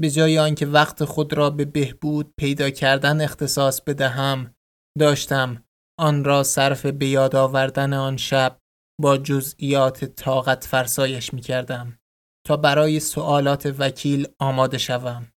[0.00, 4.54] به جای آنکه وقت خود را به بهبود پیدا کردن اختصاص بدهم
[4.98, 5.64] داشتم.
[5.98, 8.58] آن را صرف به یاد آوردن آن شب
[9.00, 11.98] با جزئیات طاقت فرسایش می کردم
[12.46, 15.32] تا برای سوالات وکیل آماده شوم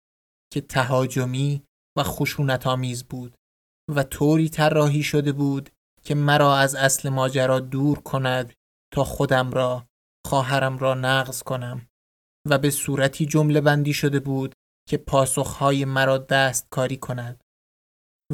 [0.53, 1.63] که تهاجمی
[1.97, 3.35] و خشونت آمیز بود
[3.95, 5.69] و طوری طراحی شده بود
[6.03, 8.53] که مرا از اصل ماجرا دور کند
[8.93, 9.87] تا خودم را
[10.27, 11.87] خواهرم را نقض کنم
[12.49, 14.53] و به صورتی جمله بندی شده بود
[14.89, 17.43] که پاسخهای مرا دست کاری کند.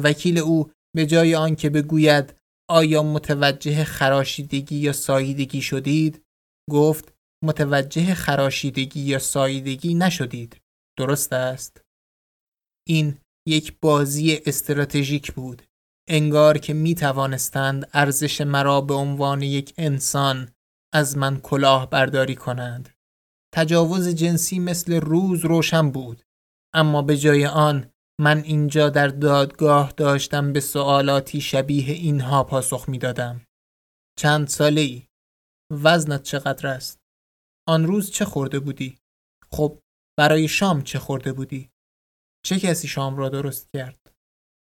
[0.02, 2.34] وکیل او به جای آنکه بگوید
[2.70, 6.22] آیا متوجه خراشیدگی یا ساییدگی شدید؟
[6.70, 10.60] گفت متوجه خراشیدگی یا ساییدگی نشدید.
[10.98, 11.80] درست است.
[12.88, 15.62] این یک بازی استراتژیک بود.
[16.08, 20.52] انگار که می توانستند ارزش مرا به عنوان یک انسان
[20.94, 22.88] از من کلاه برداری کنند.
[23.54, 26.22] تجاوز جنسی مثل روز روشن بود.
[26.74, 32.98] اما به جای آن من اینجا در دادگاه داشتم به سوالاتی شبیه اینها پاسخ می
[32.98, 33.46] دادم.
[34.18, 35.06] چند ساله ای؟
[35.70, 36.98] وزنت چقدر است؟
[37.68, 38.98] آن روز چه خورده بودی؟
[39.52, 39.80] خب
[40.18, 41.70] برای شام چه خورده بودی؟
[42.44, 44.12] چه کسی شام را درست کرد؟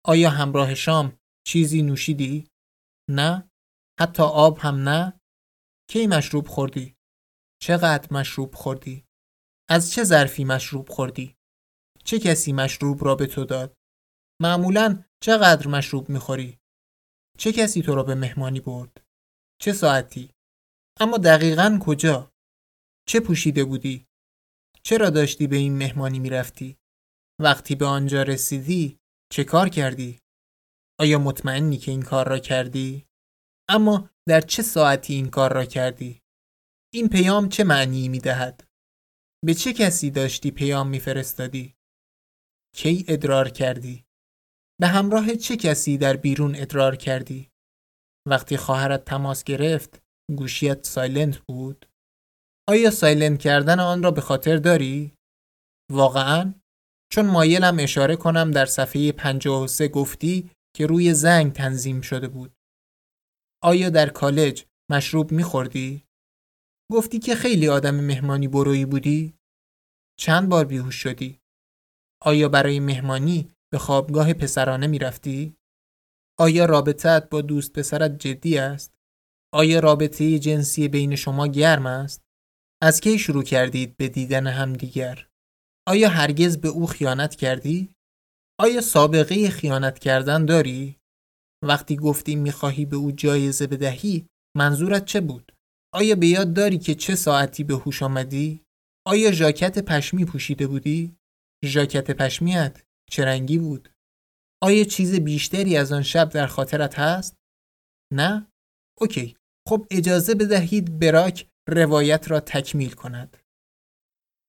[0.06, 2.48] آیا همراه شام چیزی نوشیدی؟
[3.10, 3.50] نه؟
[4.00, 5.20] حتی آب هم نه؟
[5.90, 6.96] کی مشروب خوردی؟
[7.62, 9.06] چقدر مشروب خوردی؟
[9.70, 11.36] از چه ظرفی مشروب خوردی؟
[12.06, 13.78] چه کسی مشروب را به تو داد؟
[14.42, 16.60] معمولا چقدر مشروب می‌خوری؟
[17.38, 19.02] چه کسی تو را به مهمانی برد؟
[19.62, 20.32] چه ساعتی؟
[21.00, 22.32] اما دقیقا کجا؟
[23.08, 24.06] چه پوشیده بودی؟
[24.84, 26.78] چرا داشتی به این مهمانی می‌رفتی؟
[27.42, 29.00] وقتی به آنجا رسیدی
[29.32, 30.20] چه کار کردی؟
[31.00, 33.06] آیا مطمئنی که این کار را کردی؟
[33.70, 36.22] اما در چه ساعتی این کار را کردی؟
[36.94, 38.68] این پیام چه معنی می دهد؟
[39.46, 41.75] به چه کسی داشتی پیام میفرستادی؟
[42.76, 44.06] کی ادرار کردی؟
[44.82, 47.50] به همراه چه کسی در بیرون ادرار کردی؟
[48.28, 50.04] وقتی خواهرت تماس گرفت
[50.38, 51.86] گوشیت silent بود؟
[52.70, 55.14] آیا silent کردن آن را به خاطر داری؟
[55.92, 56.54] واقعا؟
[57.12, 62.54] چون مایلم اشاره کنم در صفحه 53 گفتی که روی زنگ تنظیم شده بود.
[63.64, 66.06] آیا در کالج مشروب میخوردی؟
[66.92, 69.34] گفتی که خیلی آدم مهمانی برویی بودی؟
[70.20, 71.45] چند بار بیهوش شدی؟
[72.26, 75.56] آیا برای مهمانی به خوابگاه پسرانه می‌رفتی؟
[76.40, 78.94] آیا رابطت با دوست پسرت جدی است؟
[79.54, 82.22] آیا رابطه جنسی بین شما گرم است؟
[82.84, 85.28] از کی شروع کردید به دیدن همدیگر؟
[85.88, 87.96] آیا هرگز به او خیانت کردی؟
[88.60, 91.00] آیا سابقه خیانت کردن داری؟
[91.64, 95.52] وقتی گفتی می‌خواهی به او جایزه بدهی منظورت چه بود؟
[95.94, 98.62] آیا به یاد داری که چه ساعتی به هوش آمدی؟
[99.08, 101.16] آیا ژاکت پشمی پوشیده بودی؟
[101.66, 103.90] ژاکت پشمیت چه رنگی بود؟
[104.64, 107.36] آیا چیز بیشتری از آن شب در خاطرت هست؟
[108.14, 108.48] نه؟
[109.00, 109.36] اوکی
[109.70, 113.38] خب اجازه بدهید براک روایت را تکمیل کند.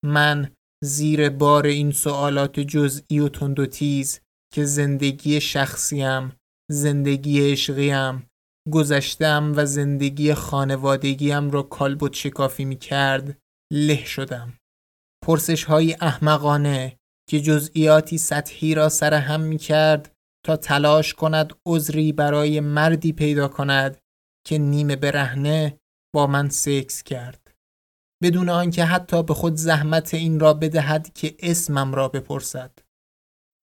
[0.04, 0.50] من
[0.84, 4.20] زیر بار این سوالات جزئی و تند و تیز
[4.54, 6.32] که زندگی شخصیم،
[6.70, 8.30] زندگی عشقیم،
[8.72, 13.38] گذشتم و زندگی خانوادگیم را کالبد شکافی می کرد
[13.72, 14.58] له شدم.
[15.26, 16.96] پرسش های احمقانه
[17.28, 20.14] که جزئیاتی سطحی را سرهم می کرد
[20.44, 23.98] تا تلاش کند عذری برای مردی پیدا کند
[24.46, 25.78] که نیمه برهنه
[26.14, 27.54] با من سکس کرد.
[28.22, 32.78] بدون آنکه حتی به خود زحمت این را بدهد که اسمم را بپرسد.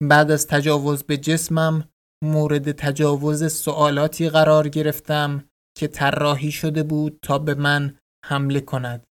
[0.01, 1.89] بعد از تجاوز به جسمم
[2.23, 9.07] مورد تجاوز سوالاتی قرار گرفتم که طراحی شده بود تا به من حمله کند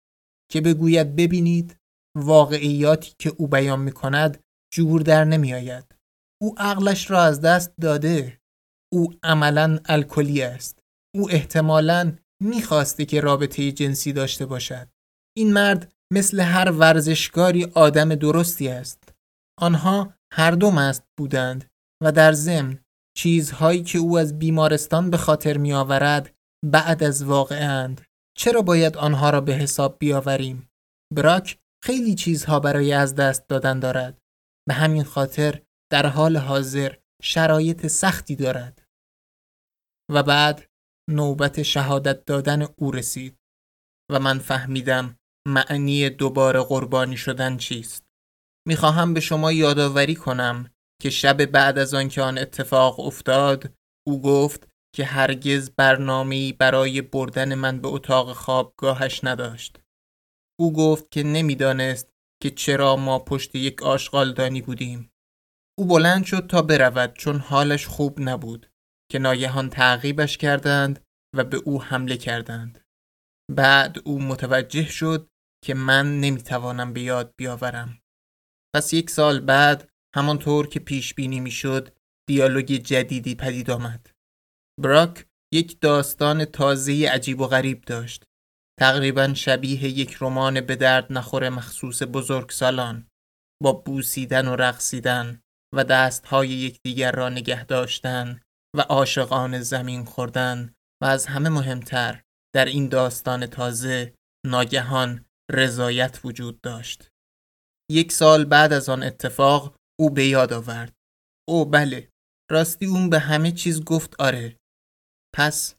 [0.51, 1.78] که بگوید ببینید
[2.21, 4.45] واقعیاتی که او بیان می کند
[4.75, 5.95] جور در نمی آید.
[6.43, 8.41] او عقلش را از دست داده.
[8.93, 10.79] او عملا الکلی است.
[11.15, 12.13] او احتمالا
[12.43, 14.89] می‌خواسته که رابطه جنسی داشته باشد.
[15.37, 19.13] این مرد مثل هر ورزشکاری آدم درستی است.
[19.61, 21.65] آنها هر دو مست بودند
[22.03, 22.79] و در ضمن
[23.17, 28.01] چیزهایی که او از بیمارستان به خاطر می آورد بعد از واقعند
[28.39, 30.69] چرا باید آنها را به حساب بیاوریم؟
[31.15, 34.19] براک خیلی چیزها برای از دست دادن دارد.
[34.69, 35.63] به همین خاطر
[35.93, 38.85] در حال حاضر شرایط سختی دارد.
[40.11, 40.71] و بعد
[41.11, 43.37] نوبت شهادت دادن او رسید
[44.13, 45.17] و من فهمیدم
[45.49, 48.07] معنی دوباره قربانی شدن چیست.
[48.67, 50.71] می‌خواهم به شما یادآوری کنم
[51.03, 53.75] که شب بعد از آنکه آن اتفاق افتاد
[54.07, 59.81] او گفت که هرگز برنامه‌ای برای بردن من به اتاق خوابگاهش نداشت.
[60.61, 62.11] او گفت که نمی‌دانست
[62.43, 65.11] که چرا ما پشت یک آشغالدانی بودیم.
[65.79, 68.71] او بلند شد تا برود چون حالش خوب نبود
[69.11, 71.05] که ناگهان تعقیبش کردند
[71.37, 72.85] و به او حمله کردند.
[73.51, 75.29] بعد او متوجه شد
[75.65, 78.01] که من نمی‌توانم به یاد بیاورم.
[78.75, 81.97] پس یک سال بعد همانطور که پیش بینی می‌شد
[82.29, 84.11] دیالوگ جدیدی پدید آمد.
[84.81, 88.25] براک یک داستان تازه عجیب و غریب داشت.
[88.79, 93.09] تقریبا شبیه یک رمان به درد نخور مخصوص بزرگ سالان
[93.63, 95.41] با بوسیدن و رقصیدن
[95.75, 98.41] و دستهای یکدیگر را نگه داشتن
[98.77, 102.23] و عاشقان زمین خوردن و از همه مهمتر
[102.55, 104.15] در این داستان تازه
[104.47, 107.09] ناگهان رضایت وجود داشت.
[107.91, 110.93] یک سال بعد از آن اتفاق او به یاد آورد.
[111.49, 112.09] او بله
[112.51, 114.57] راستی اون به همه چیز گفت آره.
[115.35, 115.75] پس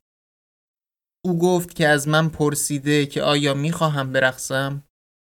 [1.29, 4.83] او گفت که از من پرسیده که آیا می‌خواهم برقصم؟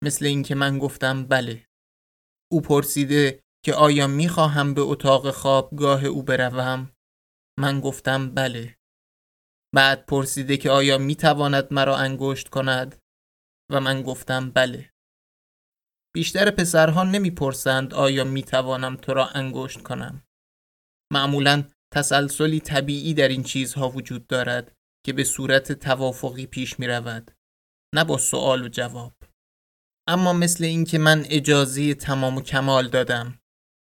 [0.03, 1.65] مثل اینکه من گفتم بله.
[2.51, 6.91] او پرسیده که آیا می‌خواهم به اتاق خوابگاه او بروم؟
[7.59, 8.75] من گفتم بله.
[9.75, 12.99] بعد پرسیده که آیا می‌تواند مرا انگشت کند؟
[13.71, 14.89] و من گفتم بله.
[16.15, 20.23] بیشتر پسرها نمی‌پرسند آیا می‌توانم تو را انگشت کنم.
[21.13, 21.63] معمولا
[21.93, 27.31] تسلسلی طبیعی در این چیزها وجود دارد که به صورت توافقی پیش می رود.
[27.95, 29.13] نه با سوال و جواب.
[30.07, 33.39] اما مثل اینکه من اجازه تمام و کمال دادم.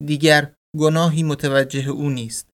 [0.07, 2.51] دیگر گناهی متوجه او نیست.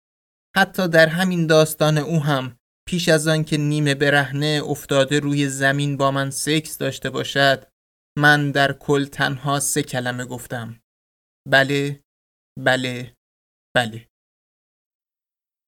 [0.58, 5.98] حتی در همین داستان او هم پیش از آن که نیمه برهنه افتاده روی زمین
[5.98, 7.68] با من سکس داشته باشد
[8.18, 10.80] من در کل تنها سه کلمه گفتم
[11.50, 12.04] بله
[12.60, 13.16] بله
[13.76, 14.08] بله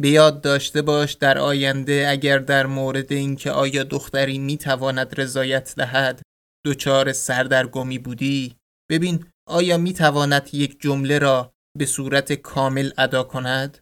[0.01, 6.21] بیاد داشته باش در آینده اگر در مورد اینکه آیا دختری می‌تواند رضایت دهد
[6.65, 8.55] دچار سردرگمی بودی؟
[8.91, 13.77] ببین آیا می‌تواند یک جمله را به صورت کامل ادا کند؟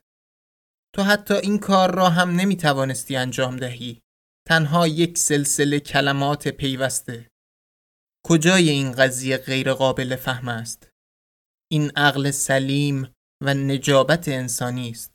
[0.96, 4.02] تو حتی این کار را هم نمی‌توانستی انجام دهی.
[4.48, 7.28] تنها یک سلسله کلمات پیوسته.
[8.26, 10.90] کجای این قضیه غیر قابل فهم است؟
[11.72, 13.14] این عقل سلیم
[13.44, 15.15] و نجابت انسانی است.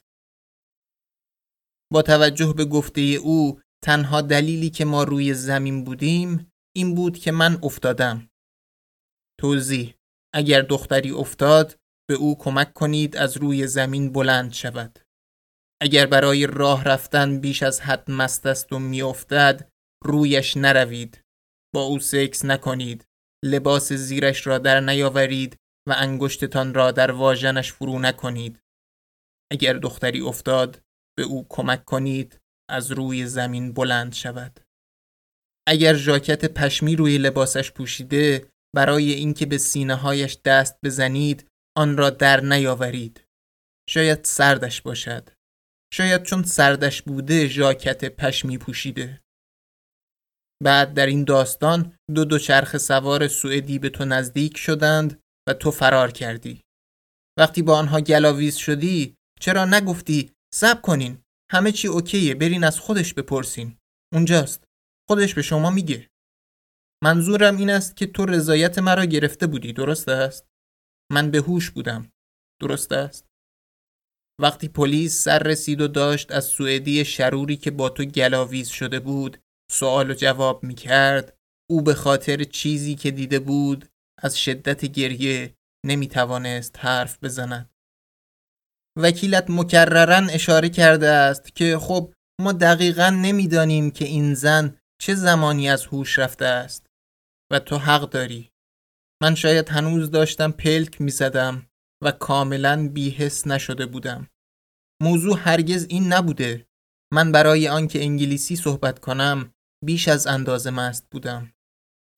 [1.92, 7.32] با توجه به گفته او تنها دلیلی که ما روی زمین بودیم این بود که
[7.32, 8.30] من افتادم.
[9.40, 9.94] توضیح
[10.34, 11.76] اگر دختری افتاد
[12.08, 14.98] به او کمک کنید از روی زمین بلند شود.
[15.82, 19.68] اگر برای راه رفتن بیش از حد مست است و میافتد
[20.04, 21.22] رویش نروید.
[21.74, 23.04] با او سکس نکنید.
[23.44, 25.56] لباس زیرش را در نیاورید
[25.88, 28.60] و انگشتتان را در واژنش فرو نکنید.
[29.52, 30.82] اگر دختری افتاد
[31.20, 32.40] به او کمک کنید
[32.70, 34.60] از روی زمین بلند شود.
[35.68, 42.10] اگر ژاکت پشمی روی لباسش پوشیده برای اینکه به سینه هایش دست بزنید آن را
[42.10, 43.24] در نیاورید.
[43.88, 45.30] شاید سردش باشد.
[45.94, 49.20] شاید چون سردش بوده ژاکت پشمی پوشیده.
[50.62, 56.10] بعد در این داستان دو دوچرخ سوار سوئدی به تو نزدیک شدند و تو فرار
[56.10, 56.60] کردی.
[57.38, 61.22] وقتی با آنها گلاویز شدی چرا نگفتی سب کنین.
[61.52, 62.34] همه چی اوکیه.
[62.34, 63.76] برین از خودش بپرسین.
[64.14, 64.64] اونجاست.
[65.08, 66.08] خودش به شما میگه.
[67.04, 69.72] منظورم این است که تو رضایت مرا گرفته بودی.
[69.72, 70.46] درست است؟
[71.12, 72.12] من به هوش بودم.
[72.60, 73.26] درست است؟
[74.40, 79.38] وقتی پلیس سر رسید و داشت از سوئدی شروری که با تو گلاویز شده بود
[79.70, 81.36] سوال و جواب می کرد
[81.70, 83.88] او به خاطر چیزی که دیده بود
[84.22, 85.54] از شدت گریه
[85.86, 87.70] نمی توانست حرف بزند.
[89.02, 95.68] وکیلت مکررن اشاره کرده است که خب ما دقیقا نمی‌دانیم که این زن چه زمانی
[95.68, 96.86] از هوش رفته است.
[97.52, 98.50] و تو حق داری.
[99.22, 101.66] من شاید هنوز داشتم پلک می زدم
[102.04, 104.28] و کاملا بیحس نشده بودم.
[105.02, 106.66] موضوع هرگز این نبوده.
[107.12, 109.52] من برای آنکه انگلیسی صحبت کنم
[109.84, 111.52] بیش از اندازه مست بودم.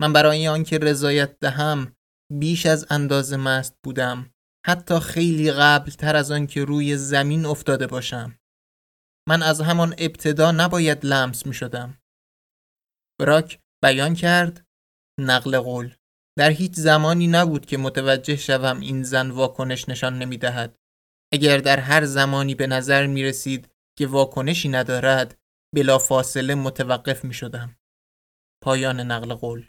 [0.00, 1.96] من برای آنکه رضایت دهم
[2.32, 4.31] بیش از اندازه مست بودم.
[4.66, 8.38] حتی خیلی قبل تر از آن که روی زمین افتاده باشم.
[9.28, 11.98] من از همان ابتدا نباید لمس می شدم
[13.20, 14.66] براک بیان کرد
[15.20, 15.94] نقل قول.
[16.38, 20.78] در هیچ زمانی نبود که متوجه شوم این زن واکنش نشان نمی دهد.
[21.32, 25.38] اگر در هر زمانی به نظر می رسید که واکنشی ندارد
[25.74, 27.76] بلا فاصله متوقف می شدم.
[28.62, 29.68] پایان نقل قول.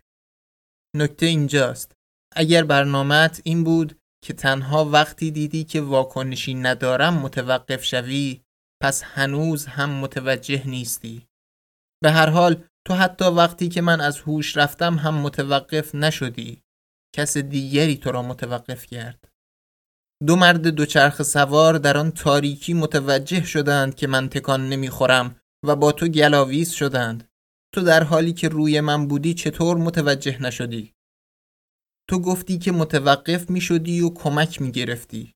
[0.95, 1.95] نکته اینجاست.
[2.35, 8.41] اگر برنامهت این بود که تنها وقتی دیدی که واکنشی ندارم متوقف شوی
[8.82, 11.28] پس هنوز هم متوجه نیستی.
[12.03, 16.61] به هر حال تو حتی وقتی که من از هوش رفتم هم متوقف نشدی.
[17.15, 19.30] کس دیگری تو را متوقف کرد.
[20.28, 25.91] دو مرد دوچرخ سوار در آن تاریکی متوجه شدند که من تکان نمی‌خورم و با
[25.91, 27.30] تو گلاویز شدند.
[27.74, 30.93] تو در حالی که روی من بودی چطور متوجه نشدی؟
[32.09, 35.33] تو گفتی که متوقف می شدی و کمک می گرفتی.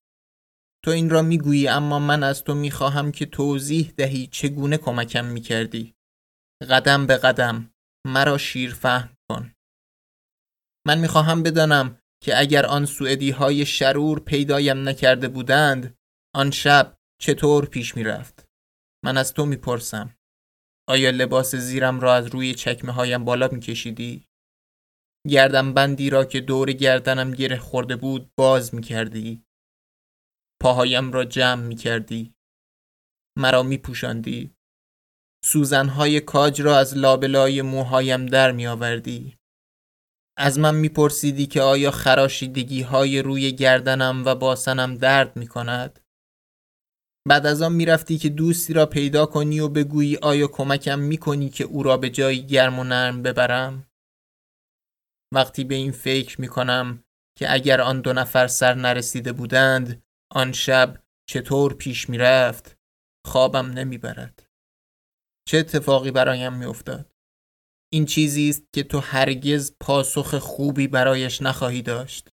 [0.86, 4.78] تو این را می گویی اما من از تو می خواهم که توضیح دهی چگونه
[4.78, 5.96] کمکم می کردی.
[6.70, 7.72] قدم به قدم
[8.08, 9.54] مرا شیر فهم کن.
[10.88, 15.98] من می خواهم بدانم که اگر آن سوئدی های شرور پیدایم نکرده بودند
[16.36, 18.48] آن شب چطور پیش می رفت.
[19.06, 20.16] من از تو می پرسم.
[20.90, 24.27] آیا لباس زیرم را از روی چکمه هایم بالا می کشیدی؟
[25.28, 29.44] گردم بندی را که دور گردنم گره خورده بود باز می کردی.
[30.62, 32.34] پاهایم را جمع می کردی.
[33.38, 34.56] مرا می پوشندی.
[35.46, 39.38] سوزنهای کاج را از لابلای موهایم در می آوردی.
[40.38, 46.00] از من می پرسیدی که آیا خراشیدگی های روی گردنم و باسنم درد می کند؟
[47.28, 51.50] بعد از آن می‌رفتی که دوستی را پیدا کنی و بگویی آیا کمکم می کنی
[51.50, 53.87] که او را به جایی گرم و نرم ببرم؟
[55.34, 57.04] وقتی به این فکر می کنم
[57.38, 62.78] که اگر آن دو نفر سر نرسیده بودند آن شب چطور پیش می رفت
[63.26, 64.48] خوابم نمی برد.
[65.48, 67.14] چه اتفاقی برایم می افتاد؟
[67.94, 72.30] این چیزی است که تو هرگز پاسخ خوبی برایش نخواهی داشت.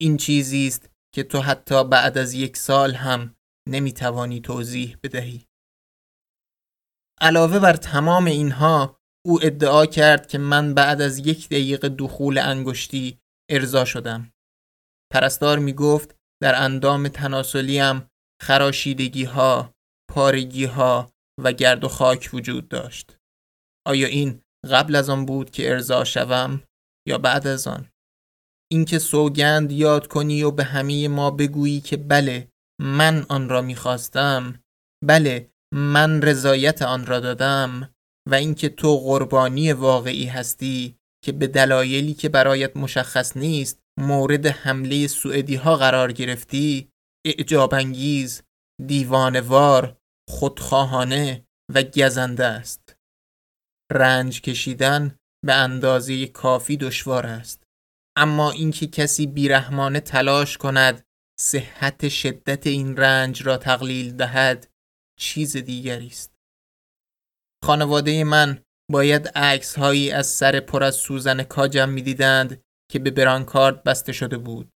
[0.00, 3.36] این چیزی است که تو حتی بعد از یک سال هم
[3.68, 5.46] نمی توانی توضیح بدهی.
[7.20, 13.18] علاوه بر تمام اینها او ادعا کرد که من بعد از یک دقیقه دخول انگشتی
[13.50, 14.32] ارضا شدم.
[15.12, 18.06] پرستار می گفت در اندام تناسلیم
[18.42, 19.74] خراشیدگی ها،
[20.10, 21.12] پارگی ها
[21.44, 23.16] و گرد و خاک وجود داشت.
[23.86, 24.40] آیا این
[24.70, 26.62] قبل از آن بود که ارضا شوم
[27.08, 27.88] یا بعد از آن؟
[28.72, 32.48] اینکه سوگند یاد کنی و به همه ما بگویی که بله
[32.80, 34.62] من آن را می‌خواستم
[35.04, 37.94] بله من رضایت آن را دادم
[38.28, 45.06] و اینکه تو قربانی واقعی هستی که به دلایلی که برایت مشخص نیست مورد حمله
[45.06, 46.88] سوئدی ها قرار گرفتی
[47.26, 48.42] اعجاب انگیز
[48.86, 49.96] دیوانوار
[50.28, 52.96] خودخواهانه و گزنده است.
[53.92, 55.16] رنج کشیدن
[55.46, 57.62] به اندازه کافی دشوار است.
[58.16, 61.04] اما اینکه کسی بیرحمانه تلاش کند
[61.40, 64.70] صحت شدت این رنج را تقلیل دهد
[65.20, 66.37] چیز دیگری است.
[67.64, 73.82] خانواده من باید عکس هایی از سر پر از سوزن کاجم می‌دیدند که به برانکارد
[73.82, 74.70] بسته شده بود.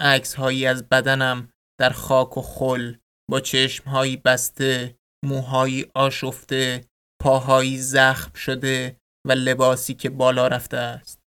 [0.00, 2.94] عکس هایی از بدنم در خاک و خل
[3.30, 6.84] با چشم هایی بسته، موهایی آشفته،
[7.22, 8.96] پاهایی زخم شده
[9.28, 11.20] و لباسی که بالا رفته است.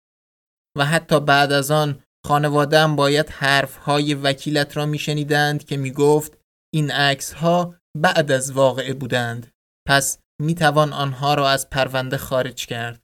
[0.78, 6.38] و حتی بعد از آن خانوادم باید حرف های وکیلت را میشنیدند که می گفت
[6.74, 9.52] این عکس ها بعد از واقعه بودند.
[9.88, 13.02] پس می توان آنها را از پرونده خارج کرد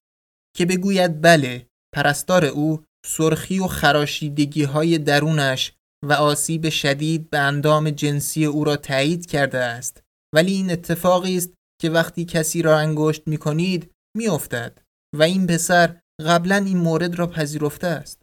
[0.58, 5.74] که بگوید بله پرستار او سرخی و خراشیدگی های درونش
[6.06, 10.04] و آسیب شدید به اندام جنسی او را تایید کرده است.
[10.36, 14.82] ولی این اتفاقی است که وقتی کسی را انگشت می کنید می افتد
[15.16, 18.22] و این پسر قبلا این مورد را پذیرفته است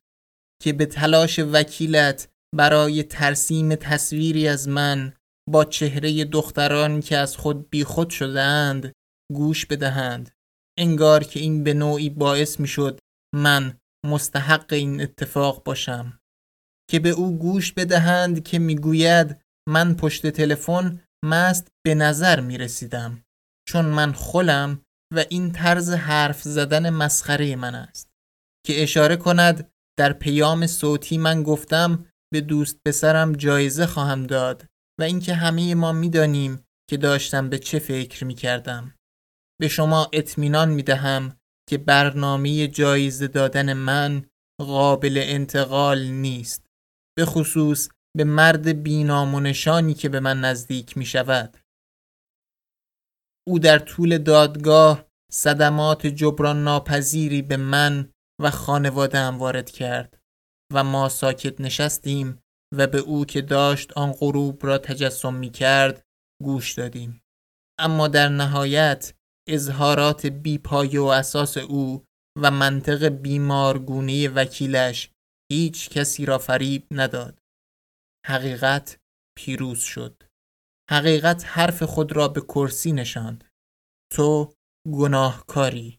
[0.62, 5.12] که به تلاش وکیلت برای ترسیم تصویری از من
[5.50, 8.92] با چهره دختران که از خود بیخود شدهاند
[9.32, 10.30] گوش بدهند.
[10.78, 12.98] انگار که این به نوعی باعث می شد
[13.34, 16.18] من مستحق این اتفاق باشم.
[16.90, 23.22] که به او گوش بدهند که می‌گوید من پشت تلفن مست به نظر می رسیدم
[23.68, 24.82] چون من خلم
[25.14, 28.08] و این طرز حرف زدن مسخره من است.
[28.66, 34.66] که اشاره کند در پیام صوتی من گفتم به دوست پسرم جایزه خواهم داد
[35.00, 38.94] و اینکه همه ما می‌دانیم که داشتم به چه فکر می کردم.
[39.60, 41.36] به شما اطمینان می دهم
[41.68, 44.26] که برنامه جایزه دادن من
[44.60, 46.66] قابل انتقال نیست.
[47.16, 51.58] به خصوص به مرد بینام و نشانی که به من نزدیک می شود.
[53.48, 60.18] او در طول دادگاه صدمات جبران ناپذیری به من و خانوادهام وارد کرد
[60.72, 62.42] و ما ساکت نشستیم
[62.74, 66.06] و به او که داشت آن غروب را تجسم می کرد
[66.42, 67.22] گوش دادیم
[67.78, 69.14] اما در نهایت
[69.48, 72.04] اظهارات بیپایه و اساس او
[72.42, 75.10] و منطق بیمارگونه وکیلش
[75.52, 77.38] هیچ کسی را فریب نداد.
[78.26, 78.98] حقیقت
[79.38, 80.22] پیروز شد.
[80.90, 83.44] حقیقت حرف خود را به کرسی نشاند.
[84.12, 84.54] تو
[84.92, 85.98] گناهکاری.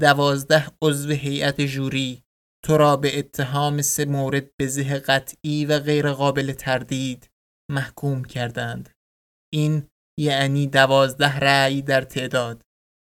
[0.00, 2.22] دوازده عضو هیئت جوری
[2.64, 7.30] تو را به اتهام سه مورد به زه قطعی و غیر قابل تردید
[7.70, 8.90] محکوم کردند.
[9.52, 9.88] این
[10.18, 12.62] یعنی دوازده رأی در تعداد.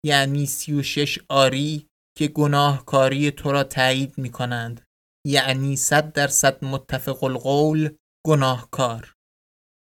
[0.05, 1.87] یعنی سی و شش آری
[2.17, 4.81] که گناهکاری تو را تایید می کنند
[5.27, 7.95] یعنی صد درصد متفق القول
[8.27, 9.13] گناهکار.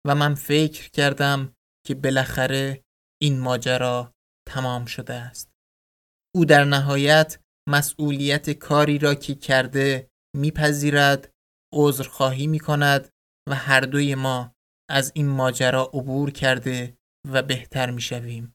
[0.07, 1.55] و من فکر کردم
[1.87, 2.83] که بالاخره
[3.23, 4.13] این ماجرا
[4.49, 5.51] تمام شده است.
[6.35, 7.39] او در نهایت
[7.69, 11.31] مسئولیت کاری را که کرده میپذیرد
[11.75, 13.09] عذرخواهی می کند
[13.49, 14.53] و هر دوی ما
[14.91, 16.99] از این ماجرا عبور کرده
[17.33, 18.55] و بهتر می شویم.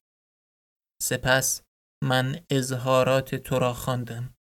[1.03, 1.61] سپس
[2.03, 4.35] من اظهارات تو را خواندم.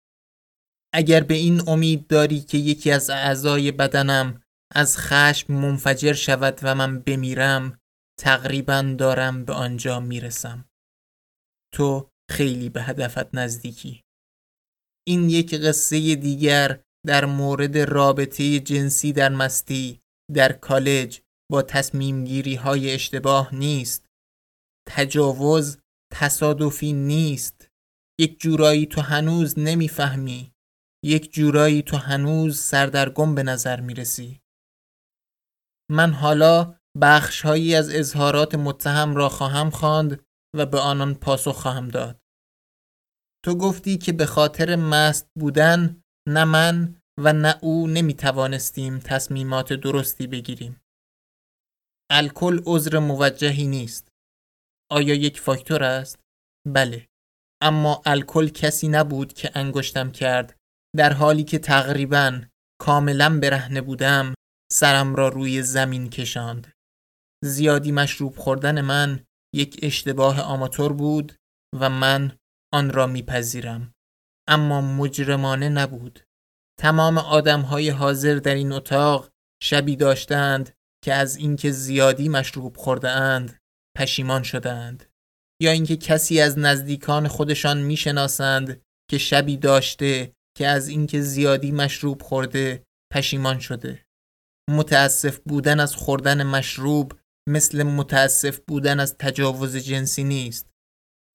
[0.94, 4.42] اگر به این امید داری که یکی از اعضای بدنم
[4.74, 7.78] از خشم منفجر شود و من بمیرم
[8.20, 10.64] تقریبا دارم به آنجا می‌رسم.
[11.74, 14.02] تو خیلی به هدفت نزدیکی.
[15.08, 20.00] این یک قصه دیگر در مورد رابطه جنسی در مستی
[20.34, 24.06] در کالج با تصمیم گیری های اشتباه نیست.
[24.88, 25.81] تجاوز
[26.12, 27.68] تصادفی نیست.
[28.20, 30.52] یک جورایی تو هنوز نمی‌فهمی.
[31.04, 34.40] یک جورایی تو هنوز سردرگم به نظر می‌رسی.
[35.90, 40.24] من حالا بخشهایی از اظهارات متهم را خواهم خواند
[40.56, 42.20] و به آنان پاسخ خواهم داد.
[43.44, 49.72] تو گفتی که به خاطر مست بودن نه من و نه او نمی توانستیم تصمیمات
[49.72, 50.80] درستی بگیریم.
[52.10, 54.08] الکل عذر موجهی نیست.
[54.92, 56.20] آیا یک فاکتور است؟
[56.68, 57.08] بله.
[57.62, 60.56] اما الکل کسی نبود که انگشتم کرد
[60.96, 62.42] در حالی که تقریبا
[62.80, 64.34] کاملا برهنه بودم
[64.72, 66.72] سرم را روی زمین کشاند.
[67.44, 69.24] زیادی مشروب خوردن من
[69.54, 71.36] یک اشتباه آماتور بود
[71.80, 72.36] و من
[72.72, 73.92] آن را میپذیرم
[74.48, 76.20] اما مجرمانه نبود
[76.80, 79.30] تمام آدم های حاضر در این اتاق
[79.62, 80.74] شبی داشتند
[81.04, 83.61] که از اینکه زیادی مشروب خورده اند
[83.96, 85.04] پشیمان شدند
[85.62, 92.22] یا اینکه کسی از نزدیکان خودشان می‌شناسند که شبی داشته که از اینکه زیادی مشروب
[92.22, 94.06] خورده پشیمان شده.
[94.70, 97.12] متاسف بودن از خوردن مشروب
[97.48, 100.70] مثل متاسف بودن از تجاوز جنسی نیست.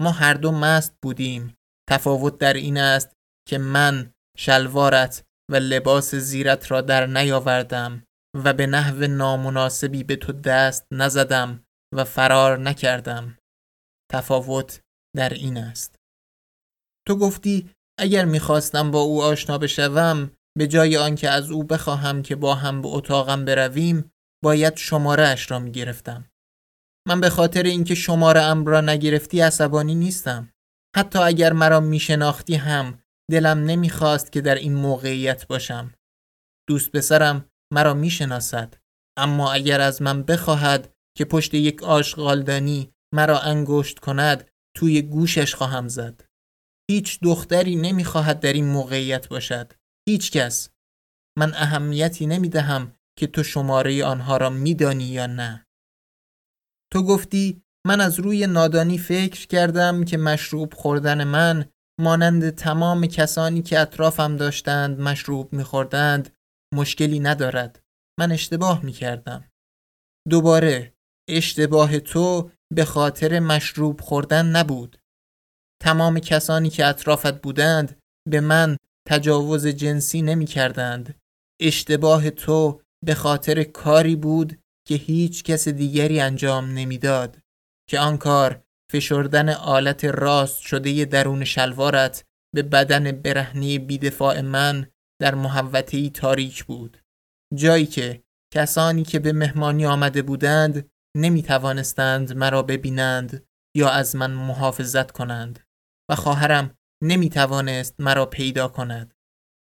[0.01, 1.58] ما هر دو مست بودیم.
[1.89, 3.14] تفاوت در این است
[3.47, 8.03] که من شلوارت و لباس زیرت را در نیاوردم
[8.43, 13.38] و به نحو نامناسبی به تو دست نزدم و فرار نکردم.
[14.11, 14.81] تفاوت
[15.15, 15.95] در این است.
[17.07, 17.69] تو گفتی
[17.99, 22.81] اگر می‌خواستم با او آشنا بشوم به جای آنکه از او بخواهم که با هم
[22.81, 24.11] به اتاقم برویم
[24.43, 26.29] باید شماره اش را می‌گرفتم.
[27.07, 30.53] من به خاطر اینکه شماره ام را نگرفتی عصبانی نیستم.
[30.95, 35.93] حتی اگر مرا میشناختی هم دلم نمی‌خواست که در این موقعیت باشم.
[36.69, 38.75] دوست پسرم مرا می‌شناسد
[39.17, 45.88] اما اگر از من بخواهد که پشت یک آشغالدانی مرا انگشت کند توی گوشش خواهم
[45.88, 46.24] زد.
[46.91, 49.74] هیچ دختری نمی‌خواهد در این موقعیت باشد.
[50.09, 50.70] هیچ کس.
[51.38, 55.65] من اهمیتی نمی‌دهم که تو شماره آنها را میدانی یا نه.
[56.93, 61.65] تو گفتی من از روی نادانی فکر کردم که مشروب خوردن من
[61.99, 66.36] مانند تمام کسانی که اطرافم داشتند مشروب میخوردند
[66.74, 67.82] مشکلی ندارد.
[68.20, 69.51] من اشتباه می‌کردم.
[70.30, 70.97] دوباره
[71.30, 74.99] اشتباه تو به خاطر مشروب خوردن نبود
[75.84, 77.99] تمام کسانی که اطرافت بودند
[78.30, 81.15] به من تجاوز جنسی نمی کردند.
[81.61, 87.38] اشتباه تو به خاطر کاری بود که هیچ کس دیگری انجام نمی‌داد
[87.89, 92.23] که آن کار فشردن آلت راست شده درون شلوارت
[92.55, 94.88] به بدن برهنه بیدفاع من
[95.21, 96.97] در محوطه‌ای تاریک بود
[97.55, 98.23] جایی که
[98.53, 105.68] کسانی که به مهمانی آمده بودند نمی توانستند مرا ببینند یا از من محافظت کنند
[106.09, 109.13] و خواهرم نمی توانست مرا پیدا کند.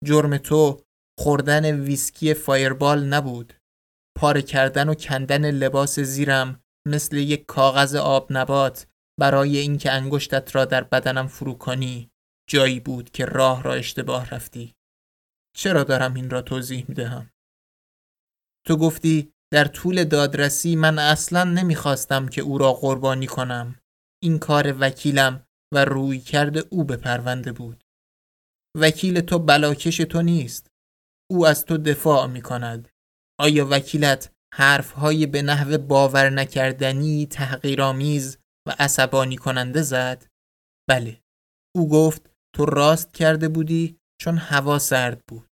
[0.06, 0.82] جرم تو
[1.20, 3.54] خوردن ویسکی فایربال نبود.
[4.18, 8.88] پاره کردن و کندن لباس زیرم مثل یک کاغذ آب نبات
[9.20, 12.12] برای اینکه انگشتت را در بدنم فرو کنی
[12.50, 14.76] جایی بود که راه را اشتباه رفتی.
[15.56, 17.32] چرا دارم این را توضیح می دهم؟
[18.68, 23.76] تو گفتی در طول دادرسی من اصلا نمی‌خواستم که او را قربانی کنم.
[24.24, 27.84] این کار وکیلم و روی کرده او به پرونده بود.
[28.78, 30.68] وکیل تو بلاکش تو نیست.
[31.32, 32.90] او از تو دفاع می کند
[33.40, 38.38] آیا وکیلت حرفهای به نحو باور نکردنی تحقیرآمیز
[38.68, 40.26] و عصبانی کننده زد؟
[40.90, 41.22] بله.
[41.76, 45.49] او گفت تو راست کرده بودی چون هوا سرد بود.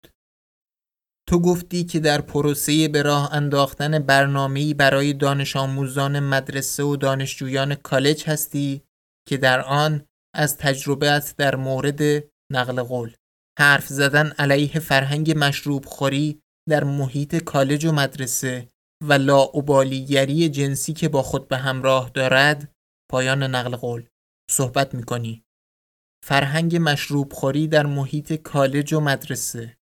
[1.29, 7.75] تو گفتی که در پروسه به راه انداختن برنامه‌ای برای دانش آموزان مدرسه و دانشجویان
[7.75, 8.83] کالج هستی
[9.29, 10.05] که در آن
[10.35, 12.01] از تجربهت در مورد
[12.53, 13.15] نقل قول.
[13.59, 18.69] حرف زدن علیه فرهنگ مشروب خوری در محیط کالج و مدرسه
[19.03, 22.73] و لاعبالیگری جنسی که با خود به همراه دارد
[23.11, 24.07] پایان نقل قول.
[24.51, 25.45] صحبت می کنی.
[26.25, 29.77] فرهنگ مشروب خوری در محیط کالج و مدرسه.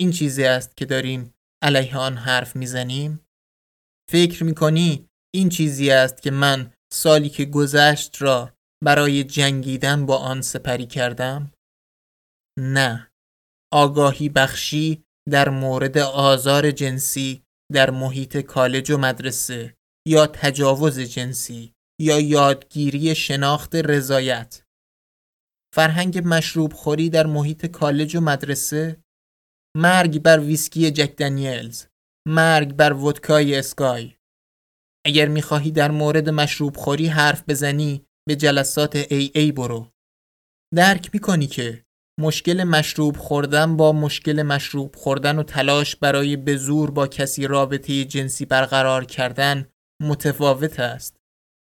[0.00, 3.26] این چیزی است که داریم علیه آن حرف می‌زنیم؟
[4.10, 8.52] فکر می‌کنی این چیزی است که من سالی که گذشت را
[8.84, 11.52] برای جنگیدن با آن سپری کردم؟
[12.58, 13.10] نه
[13.72, 19.76] آگاهی بخشی در مورد آزار جنسی در محیط کالج و مدرسه
[20.08, 24.62] یا تجاوز جنسی یا یادگیری شناخت رضایت
[25.74, 29.02] فرهنگ مشروب خوری در محیط کالج و مدرسه
[29.76, 31.86] مرگ بر ویسکی جک دنیلز
[32.28, 34.12] مرگ بر ودکای اسکای.
[35.06, 39.92] اگر می‌خواهی در مورد مشروب خوری حرف بزنی به جلسات ای ای برو.
[40.74, 41.84] درک می‌کنی که
[42.20, 48.04] مشکل مشروب خوردن با مشکل مشروب خوردن و تلاش برای به زور با کسی رابطه
[48.04, 49.68] جنسی برقرار کردن
[50.02, 51.16] متفاوت است.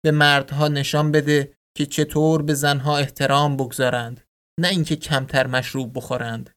[0.05, 4.21] به مردها نشان بده که چطور به زنها احترام بگذارند
[4.61, 6.51] نه اینکه کمتر مشروب بخورند.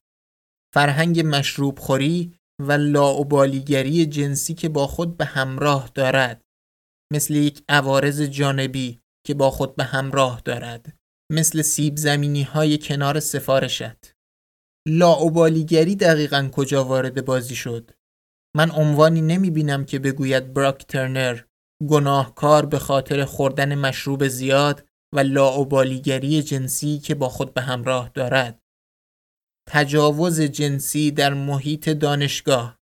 [0.78, 6.44] فرهنگ مشروب خوری و لاعبالیگری جنسی که با خود به همراه دارد.
[7.12, 10.96] مثل یک عوارض جانبی که با خود به همراه دارد.
[11.32, 14.14] مثل سیب زمینی های کنار سفارشت.
[14.88, 17.90] لاعبالیگری دقیقا کجا وارد بازی شد؟
[18.56, 21.40] من عنوانی نمی بینم که بگوید براک ترنر
[21.88, 28.57] گناهکار به خاطر خوردن مشروب زیاد و لاابالیگری جنسی که با خود به همراه دارد.
[29.70, 32.78] تجاوز جنسی در محیط دانشگاه.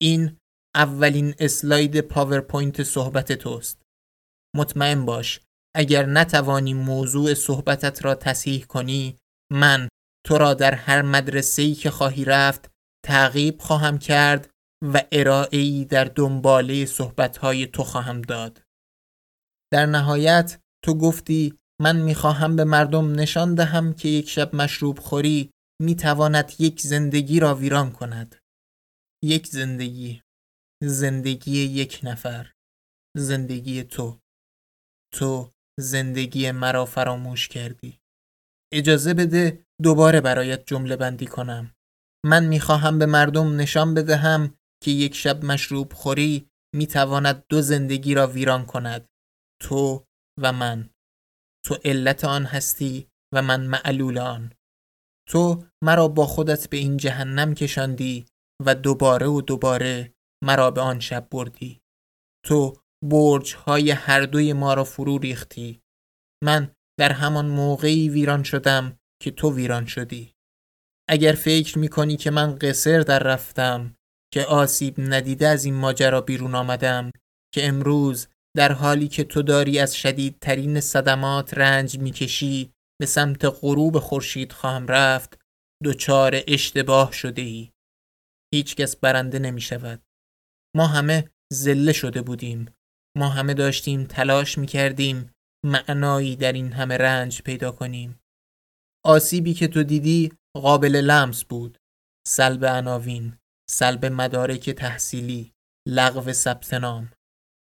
[0.00, 0.36] این
[0.74, 3.82] اولین اسلاید پاورپوینت صحبت توست.
[4.56, 5.40] مطمئن باش
[5.76, 9.16] اگر نتوانی موضوع صحبتت را تصحیح کنی
[9.52, 9.88] من
[10.26, 12.70] تو را در هر مدرسه‌ای که خواهی رفت
[13.04, 14.50] تعقیب خواهم کرد
[14.94, 18.62] و ارائه‌ای در دنباله صحبتهای تو خواهم داد.
[19.72, 25.51] در نهایت تو گفتی من می‌خواهم به مردم نشان دهم که یک شب مشروب خوری
[25.82, 28.36] می تواند یک زندگی را ویران کند.
[29.24, 30.22] یک زندگی.
[30.82, 32.52] زندگی یک نفر.
[33.16, 34.20] زندگی تو.
[35.14, 37.98] تو زندگی مرا فراموش کردی.
[38.72, 41.74] اجازه بده دوباره برایت جمله بندی کنم.
[42.24, 48.26] من می‌خواهم به مردم نشان بدهم که یک شب مشروب خوری می‌تواند دو زندگی را
[48.26, 49.08] ویران کند.
[49.62, 50.06] تو
[50.40, 50.90] و من.
[51.64, 54.52] تو علت آن هستی و من معلول آن.
[55.28, 58.26] تو مرا با خودت به این جهنم کشاندی
[58.66, 60.14] و دوباره و دوباره
[60.44, 61.80] مرا به آن شب بردی.
[62.44, 65.80] تو برج های هر دوی ما را فرو ریختی.
[66.44, 70.34] من در همان موقعی ویران شدم که تو ویران شدی.
[71.08, 73.94] اگر فکر می کنی که من قصر در رفتم
[74.32, 77.10] که آسیب ندیده از این ماجرا بیرون آمدم
[77.54, 82.72] که امروز در حالی که تو داری از شدیدترین صدمات رنج می‌کشی
[83.02, 85.38] به سمت غروب خورشید خواهم رفت
[85.84, 87.72] دچار اشتباه شده ای.
[88.54, 90.02] هیچ کس برنده نمی شود.
[90.76, 92.74] ما همه زله شده بودیم.
[93.16, 95.30] ما همه داشتیم تلاش می کردیم
[95.66, 98.20] معنایی در این همه رنج پیدا کنیم.
[99.04, 101.78] آسیبی که تو دیدی قابل لمس بود.
[102.26, 103.38] سلب عناوین،
[103.70, 105.52] سلب مدارک تحصیلی،
[105.88, 106.74] لغو ثبت.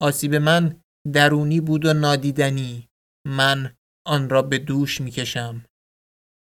[0.02, 0.82] آسیب من
[1.14, 2.90] درونی بود و نادیدنی.
[3.28, 5.66] من آن را به دوش می کشم.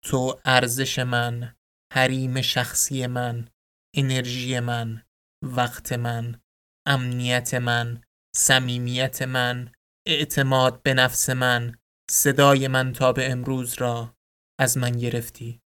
[0.04, 1.54] تو ارزش من،
[1.92, 3.48] حریم شخصی من،
[3.96, 5.02] انرژی من،
[5.44, 6.40] وقت من،
[6.86, 8.02] امنیت من،
[8.36, 9.72] صمیمیت من،
[10.06, 11.78] اعتماد به نفس من،
[12.10, 14.14] صدای من تا به امروز را
[14.60, 15.60] از من گرفتی.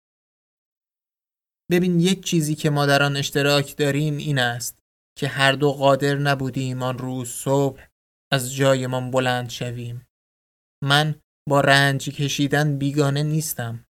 [1.71, 4.79] ببین یک چیزی که ما در آن اشتراک داریم این است
[5.19, 7.87] که هر دو قادر نبودیم آن روز صبح
[8.33, 10.07] از جایمان بلند شویم.
[10.85, 13.87] من با رنج کشیدن بیگانه نیستم.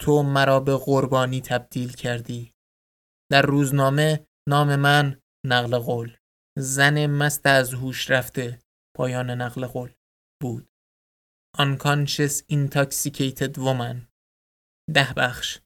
[0.00, 2.52] تو مرا به قربانی تبدیل کردی.
[3.30, 6.16] در روزنامه نام من نقل قول.
[6.58, 8.58] زن مست از هوش رفته
[8.96, 9.92] پایان نقل قول
[10.42, 10.68] بود.
[11.58, 13.96] Unconscious Intoxicated Woman.
[14.94, 15.58] ده بخش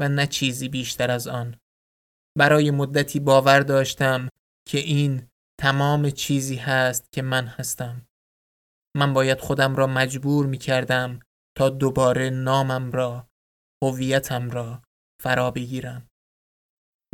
[0.00, 1.56] و نه چیزی بیشتر از آن.
[2.38, 4.28] برای مدتی باور داشتم
[4.68, 5.28] که این
[5.60, 8.06] تمام چیزی هست که من هستم.
[8.96, 11.20] من باید خودم را مجبور می کردم
[11.58, 13.28] تا دوباره نامم را
[13.82, 14.82] هویتم را
[15.22, 16.08] فرا بگیرم.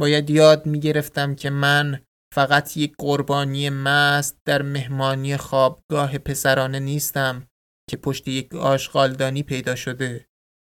[0.01, 2.01] باید یاد می گرفتم که من
[2.35, 7.47] فقط یک قربانی مست در مهمانی خوابگاه پسرانه نیستم
[7.91, 10.27] که پشت یک آشغالدانی پیدا شده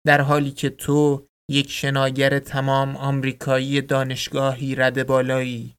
[0.06, 5.76] در حالی که تو یک شناگر تمام آمریکایی دانشگاهی رد بالایی.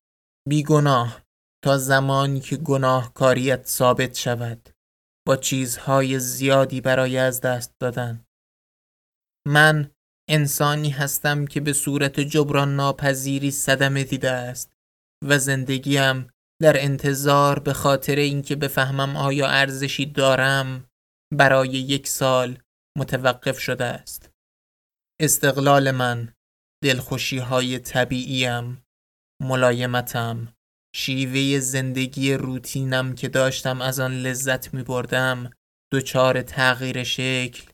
[0.48, 1.22] بیگناه
[1.64, 4.73] تا زمانی که گناهکاریت ثابت شود.
[5.26, 8.24] با چیزهای زیادی برای از دست دادن.
[9.46, 9.90] من
[10.28, 14.72] انسانی هستم که به صورت جبران ناپذیری صدمه دیده است
[15.24, 16.28] و زندگیم
[16.62, 20.90] در انتظار به خاطر اینکه بفهمم آیا ارزشی دارم
[21.32, 22.58] برای یک سال
[22.98, 24.30] متوقف شده است.
[25.20, 26.34] استقلال من
[26.84, 28.84] دلخوشی های طبیعیم
[29.42, 30.53] ملایمتم
[30.96, 35.50] شیوه زندگی روتینم که داشتم از آن لذت می بردم
[35.92, 37.72] دچار تغییر شکل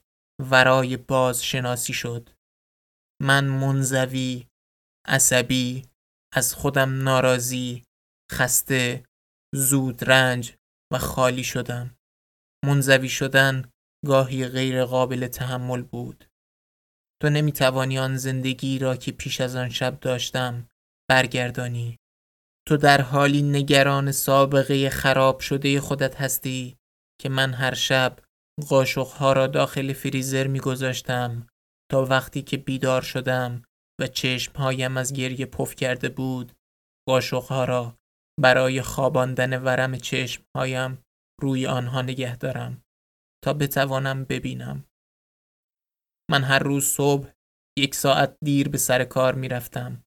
[0.51, 2.31] ورای بازشناسی شد.
[3.23, 4.47] من منزوی
[5.07, 5.85] عصبی
[6.35, 7.83] از خودم ناراضی
[8.33, 9.05] خسته
[9.55, 10.57] زود رنج
[10.93, 11.97] و خالی شدم.
[12.65, 13.71] منزوی شدن
[14.07, 16.25] گاهی غیر قابل تحمل بود.
[17.23, 20.69] تو نمی توانی آن زندگی را که پیش از آن شب داشتم
[21.11, 22.00] برگردانی.
[22.69, 26.77] تو در حالی نگران سابقه خراب شده خودت هستی
[27.21, 28.19] که من هر شب
[28.69, 31.47] قاشقها را داخل فریزر می گذاشتم
[31.91, 33.63] تا وقتی که بیدار شدم
[34.01, 36.53] و چشمهایم از گریه پف کرده بود
[37.09, 37.97] قاشقها را
[38.41, 41.03] برای خواباندن ورم چشمهایم
[41.43, 42.83] روی آنها نگه دارم
[43.45, 44.85] تا بتوانم ببینم
[46.31, 47.29] من هر روز صبح
[47.79, 50.05] یک ساعت دیر به سر کار می رفتم.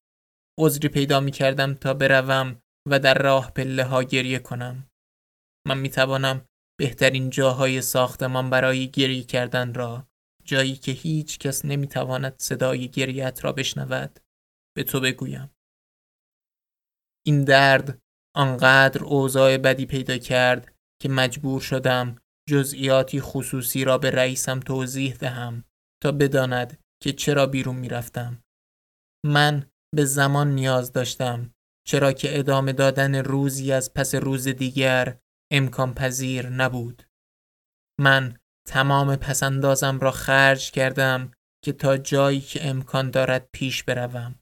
[0.59, 4.87] عذری پیدا می کردم تا بروم و در راه پله ها گریه کنم.
[5.67, 6.45] من می توانم
[6.79, 10.07] بهترین جاهای ساختمان برای گریه کردن را
[10.43, 14.19] جایی که هیچ کس نمی تواند صدای گریت را بشنود
[14.75, 15.51] به تو بگویم.
[17.25, 17.99] این درد
[18.35, 22.17] آنقدر اوضاع بدی پیدا کرد که مجبور شدم
[22.49, 25.63] جزئیاتی خصوصی را به رئیسم توضیح دهم
[26.03, 28.43] تا بداند که چرا بیرون می‌رفتم.
[29.25, 31.53] من به زمان نیاز داشتم
[31.87, 35.17] چرا که ادامه دادن روزی از پس روز دیگر
[35.51, 37.03] امکان پذیر نبود.
[37.99, 38.37] من
[38.67, 41.31] تمام پسندازم را خرج کردم
[41.63, 44.35] که تا جایی که امکان دارد پیش بروم.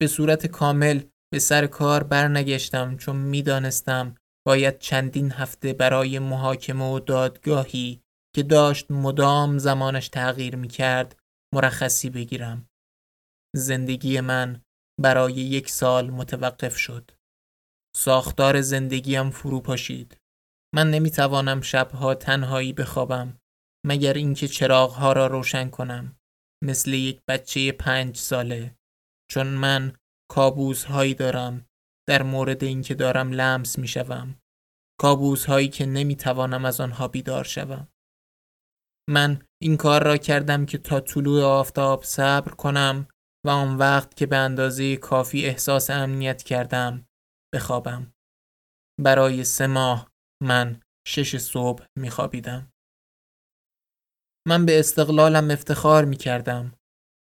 [0.00, 1.00] به صورت کامل
[1.32, 4.14] به سر کار برنگشتم چون می‌دانستم
[4.46, 8.02] باید چندین هفته برای محاکمه و دادگاهی
[8.34, 11.16] که داشت مدام زمانش تغییر می کرد
[11.54, 12.69] مرخصی بگیرم.
[13.56, 14.62] زندگی من
[15.00, 17.10] برای یک سال متوقف شد.
[17.96, 20.16] ساختار زندگیم فرو پاشید.
[20.74, 23.38] من نمی توانم شبها تنهایی بخوابم
[23.86, 26.16] مگر اینکه چراغها را روشن کنم
[26.64, 28.76] مثل یک بچه پنج ساله
[29.30, 29.96] چون من
[30.30, 31.66] کابوس هایی دارم
[32.08, 34.38] در مورد اینکه دارم لمس می شوم.
[35.00, 37.88] کابوس هایی که نمی توانم از آنها بیدار شوم.
[39.10, 43.08] من این کار را کردم که تا طلوع آفتاب صبر کنم
[43.46, 47.08] و آن وقت که به اندازه کافی احساس امنیت کردم
[47.54, 48.12] بخوابم.
[49.00, 50.10] برای سه ماه
[50.42, 52.72] من شش صبح می خوابیدم.
[54.48, 56.72] من به استقلالم افتخار می کردم.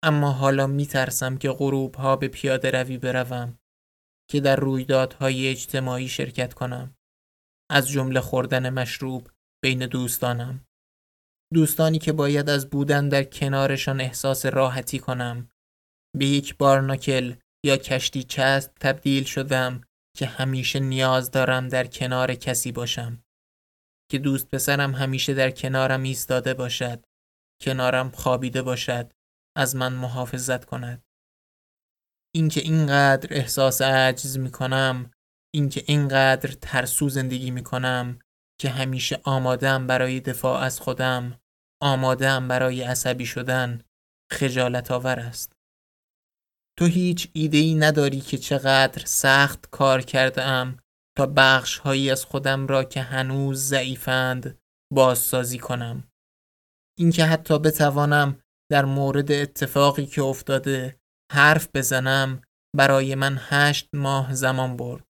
[0.03, 3.59] اما حالا می ترسم که غروب ها به پیاده روی بروم
[4.31, 6.95] که در رویدادهای اجتماعی شرکت کنم.
[7.71, 9.31] از جمله خوردن مشروب
[9.63, 10.65] بین دوستانم.
[11.53, 15.49] دوستانی که باید از بودن در کنارشان احساس راحتی کنم.
[16.17, 17.35] به یک بارناکل
[17.65, 19.81] یا کشتی چست تبدیل شدم
[20.17, 23.23] که همیشه نیاز دارم در کنار کسی باشم.
[24.11, 27.05] که دوست پسرم همیشه در کنارم ایستاده باشد.
[27.61, 29.11] کنارم خوابیده باشد.
[29.57, 31.03] از من محافظت کند.
[32.35, 35.11] اینکه اینقدر احساس عجز می کنم
[35.53, 38.19] اینکه اینقدر ترسو زندگی می کنم
[38.59, 41.39] که همیشه آمادم برای دفاع از خودم
[41.81, 43.81] آمادم برای عصبی شدن
[44.31, 45.54] خجالت آور است
[46.79, 50.77] تو هیچ ایده ای نداری که چقدر سخت کار کرده ام
[51.17, 54.59] تا بخش هایی از خودم را که هنوز ضعیفند
[54.93, 56.03] بازسازی کنم
[56.99, 58.39] اینکه حتی بتوانم
[58.71, 60.99] در مورد اتفاقی که افتاده
[61.31, 62.41] حرف بزنم
[62.75, 65.03] برای من هشت ماه زمان برد.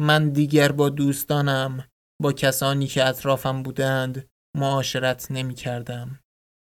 [0.00, 1.88] من دیگر با دوستانم
[2.22, 6.20] با کسانی که اطرافم بودند معاشرت نمی کردم.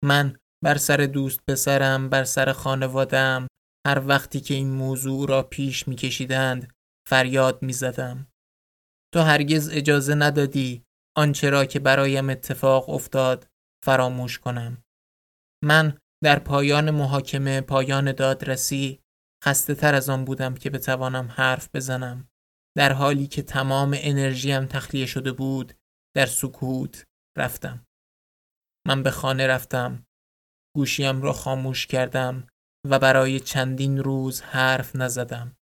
[0.05, 3.47] من بر سر دوست پسرم بر سر خانوادم
[3.87, 6.73] هر وقتی که این موضوع را پیش می کشیدند
[7.09, 8.27] فریاد می زدم.
[9.13, 10.83] تو هرگز اجازه ندادی
[11.17, 13.47] آنچه را که برایم اتفاق افتاد
[13.85, 14.83] فراموش کنم.
[15.63, 18.99] من در پایان محاکمه پایان دادرسی
[19.43, 22.29] خسته تر از آن بودم که بتوانم حرف بزنم.
[22.77, 25.73] در حالی که تمام انرژیم تخلیه شده بود
[26.15, 27.05] در سکوت
[27.37, 27.85] رفتم.
[28.87, 30.05] من به خانه رفتم.
[30.75, 32.47] گوشیم را خاموش کردم
[32.89, 35.55] و برای چندین روز حرف نزدم.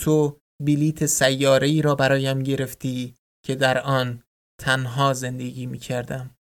[0.00, 3.14] تو بلیت سیاره ای را برایم گرفتی
[3.46, 4.22] که در آن
[4.60, 6.36] تنها زندگی می کردم.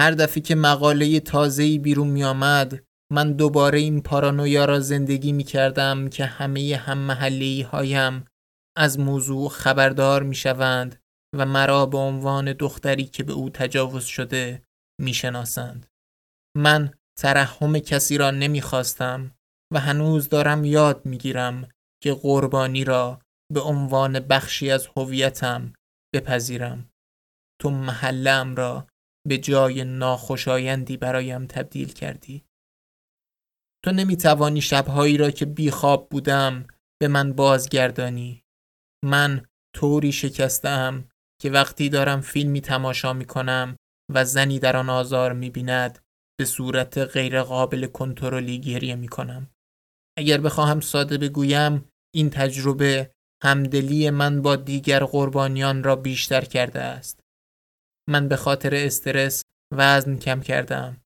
[0.00, 5.44] هر دفعه که مقاله تازه‌ای بیرون می آمد من دوباره این پارانویا را زندگی می
[5.44, 8.24] کردم که همه هم محلی هایم
[8.76, 11.00] از موضوع خبردار می شوند
[11.36, 14.62] و مرا به عنوان دختری که به او تجاوز شده
[15.00, 15.86] می شناسند.
[16.56, 19.34] من ترحم کسی را نمی خواستم
[19.72, 21.68] و هنوز دارم یاد می گیرم
[22.02, 23.20] که قربانی را
[23.52, 25.72] به عنوان بخشی از هویتم
[26.14, 26.90] بپذیرم.
[27.60, 28.86] تو محلم را
[29.28, 32.44] به جای ناخوشایندی برایم تبدیل کردی.
[33.84, 36.66] تو نمی توانی شبهایی را که بیخواب بودم
[37.00, 38.42] به من بازگردانی.
[39.04, 39.46] من
[39.76, 41.08] طوری شکستم
[41.40, 43.76] که وقتی دارم فیلمی تماشا می کنم
[44.14, 45.98] و زنی در آن آزار می بیند
[46.40, 49.50] به صورت غیر قابل کنترلی گریه می کنم.
[50.18, 53.10] اگر بخواهم ساده بگویم این تجربه
[53.42, 57.20] همدلی من با دیگر قربانیان را بیشتر کرده است.
[58.10, 59.42] من به خاطر استرس
[59.74, 61.02] وزن کم کردم.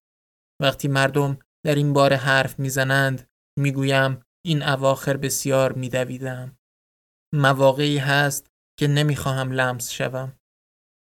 [0.62, 3.28] وقتی مردم در این بار حرف می‌زنند
[3.59, 6.57] می‌گویم این اواخر بسیار میدویدم.
[7.35, 8.47] مواقعی هست
[8.78, 10.32] که نمی‌خواهم لمس شوم.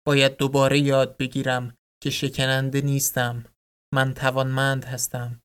[0.07, 3.45] باید دوباره یاد بگیرم که شکننده نیستم.
[3.95, 5.41] من توانمند هستم.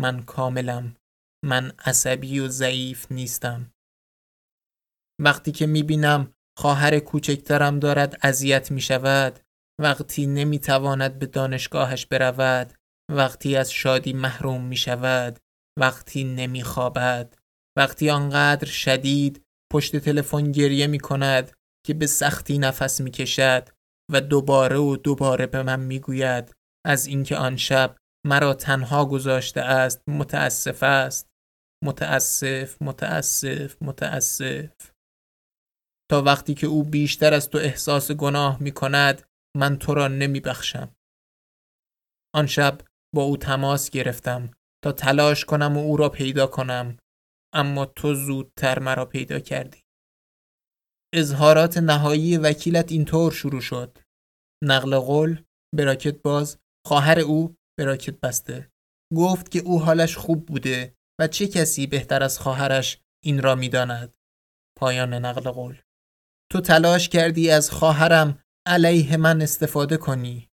[0.00, 0.96] من کاملم.
[1.44, 3.72] من عصبی و ضعیف نیستم.
[5.20, 9.40] وقتی که می‌بینم خواهر کوچکترم دارد اذیت می شود
[9.80, 12.72] وقتی نمی تواند به دانشگاهش برود
[13.12, 15.38] وقتی از شادی محروم می شود
[15.78, 17.34] وقتی نمی خوابد
[17.78, 21.52] وقتی آنقدر شدید پشت تلفن گریه می کند
[21.86, 23.68] که به سختی نفس می کشد
[24.12, 26.54] و دوباره و دوباره به من می گوید
[26.88, 31.28] از اینکه آن شب مرا تنها گذاشته است متاسف است
[31.84, 34.90] متاسف متاسف متاسف
[36.10, 39.22] تا وقتی که او بیشتر از تو احساس گناه می کند
[39.56, 40.96] من تو را نمی بخشم.
[42.34, 42.80] آن شب
[43.14, 44.50] با او تماس گرفتم
[44.84, 46.96] تا تلاش کنم و او را پیدا کنم
[47.54, 49.80] اما تو زودتر مرا پیدا کردی.
[51.14, 53.98] اظهارات نهایی وکیلت اینطور شروع شد.
[54.64, 55.42] نقل قول
[55.76, 58.70] براکت باز خواهر او براکت بسته.
[59.16, 64.14] گفت که او حالش خوب بوده و چه کسی بهتر از خواهرش این را می‌داند.
[64.78, 65.80] پایان نقل قول.
[66.52, 70.48] تو تلاش کردی از خواهرم علیه من استفاده کنی.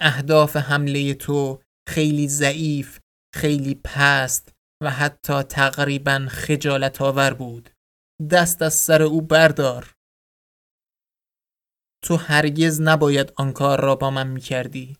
[0.00, 3.00] اهداف حمله تو خیلی ضعیف
[3.34, 4.52] خیلی پست
[4.82, 7.70] و حتی تقریبا خجالت آور بود.
[8.30, 9.94] دست از سر او بردار.
[12.04, 14.96] تو هرگز نباید آن کار را با من می کردی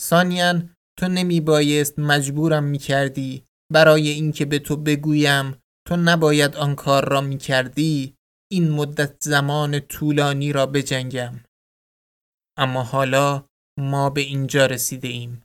[0.00, 6.74] سانیان تو نمی بایست مجبورم می کردی برای اینکه به تو بگویم تو نباید آن
[6.74, 8.14] کار را می کردی
[8.52, 11.44] این مدت زمان طولانی را بجنگم.
[12.58, 13.46] اما حالا
[13.78, 15.42] ما به اینجا رسیده ایم.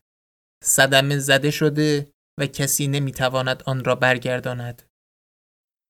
[0.63, 4.81] صدمه زده شده و کسی نمی‌تواند آن را برگرداند.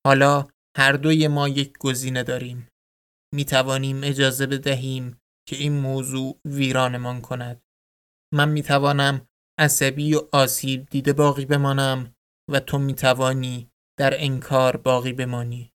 [0.05, 0.47] حالا
[0.77, 2.67] هر دوی ما یک گزینه داریم.
[3.33, 5.17] می توانیم اجازه بدهیم
[5.49, 7.61] که این موضوع ویرانمان کند.
[8.33, 9.27] من می توانم
[9.59, 12.15] عصبی و آسیب دیده باقی بمانم
[12.51, 13.69] و تو می توانی
[13.99, 15.73] در انکار باقی بمانی.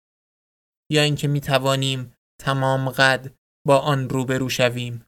[0.93, 3.35] یا اینکه می توانیم تمام قد
[3.67, 5.07] با آن روبرو شویم.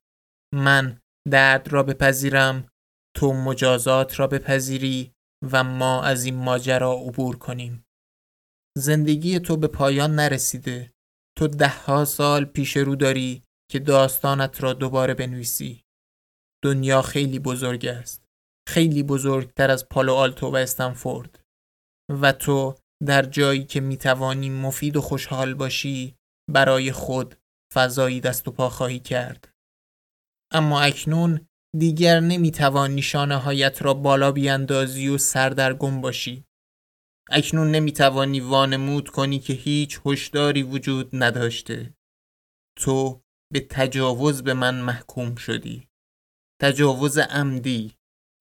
[0.54, 2.68] من درد را بپذیرم
[3.16, 5.12] تو مجازات را بپذیری
[5.52, 7.84] و ما از این ماجرا عبور کنیم.
[8.76, 10.92] زندگی تو به پایان نرسیده.
[11.38, 15.84] تو دهها سال پیش رو داری که داستانت را دوباره بنویسی.
[16.64, 18.24] دنیا خیلی بزرگ است.
[18.68, 21.40] خیلی بزرگتر از پالو آلتو و استنفورد.
[22.20, 22.74] و تو
[23.06, 26.16] در جایی که می‌توانی مفید و خوشحال باشی
[26.50, 27.34] برای خود
[27.74, 29.50] فضایی دست و پا خواهی کرد.
[30.52, 31.46] اما اکنون
[31.78, 36.44] دیگر نمی‌توان نشانه هایت را بالا بیاندازی و سردرگم باشی.
[37.30, 41.94] اکنون نمی‌توانی وانمود کنی که هیچ هشداری وجود نداشته.
[42.78, 45.87] تو به تجاوز به من محکوم شدی.
[46.62, 47.92] تجاوز عمدی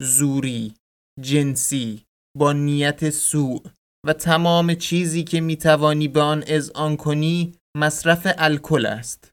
[0.01, 0.73] زوری
[1.21, 2.05] جنسی
[2.37, 3.59] با نیت سوء
[4.05, 9.31] و تمام چیزی که می‌توانی به آن اذعان کنی مصرف الکل است.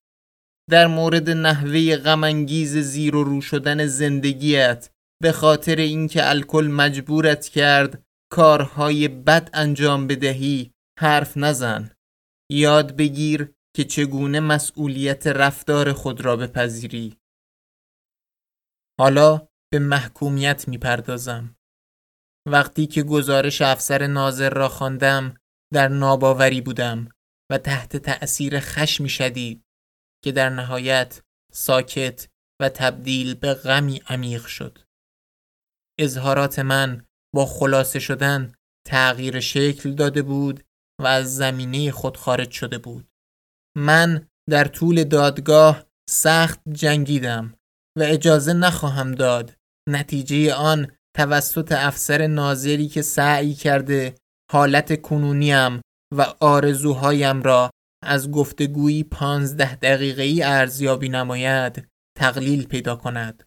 [0.70, 4.90] در مورد نحوه غمانگیز زیر و رو شدن زندگیت
[5.22, 10.70] به خاطر اینکه الکل مجبورت کرد کارهای بد انجام بدهی
[11.00, 11.90] حرف نزن.
[12.52, 17.16] یاد بگیر که چگونه مسئولیت رفتار خود را بپذیری.
[19.00, 21.56] حالا به محکومیت می‌پردازم
[22.48, 25.34] وقتی که گزارش افسر ناظر را خواندم
[25.72, 27.08] در ناباوری بودم
[27.50, 29.64] و تحت تأثیر خشمی شدید
[30.24, 31.22] که در نهایت
[31.52, 32.28] ساکت
[32.62, 34.78] و تبدیل به غمی عمیق شد.
[36.00, 38.52] اظهارات من با خلاصه شدن
[38.86, 40.64] تغییر شکل داده بود
[41.00, 43.08] و از زمینه خود خارج شده بود.
[43.76, 47.54] من در طول دادگاه سخت جنگیدم
[47.98, 49.56] و اجازه نخواهم داد
[49.88, 54.14] نتیجه آن توسط افسر ناظری که سعی کرده
[54.52, 55.80] حالت کنونیم
[56.16, 57.70] و آرزوهایم را
[58.04, 61.88] از گفتگویی پانزده دقیقه‌ای ارزیابی نماید
[62.18, 63.44] تقلیل پیدا کند.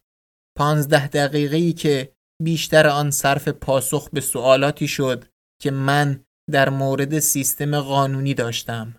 [0.57, 5.25] پانزده دقیقه‌ای که بیشتر آن صرف پاسخ به سوالاتی شد
[5.61, 8.95] که من در مورد سیستم قانونی داشتم.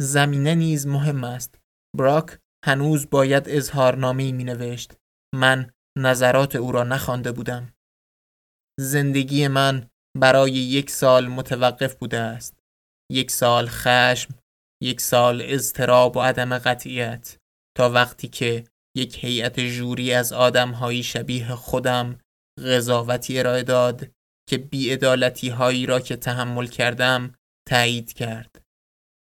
[0.00, 1.58] زمینه نیز مهم است.
[1.96, 4.96] براک هنوز باید اظهارنامه می نوشت.
[5.34, 7.72] من نظرات او را نخوانده بودم.
[8.80, 12.58] زندگی من برای یک سال متوقف بوده است.
[13.12, 14.34] یک سال خشم،
[14.82, 17.36] یک سال اضطراب و عدم قطعیت
[17.76, 18.64] تا وقتی که
[18.96, 22.18] یک هیئت جوری از آدمهایی شبیه خودم
[22.58, 24.10] قضاوتی ارائه داد
[24.48, 27.34] که بیعدالتی هایی را که تحمل کردم
[27.68, 28.62] تایید کرد.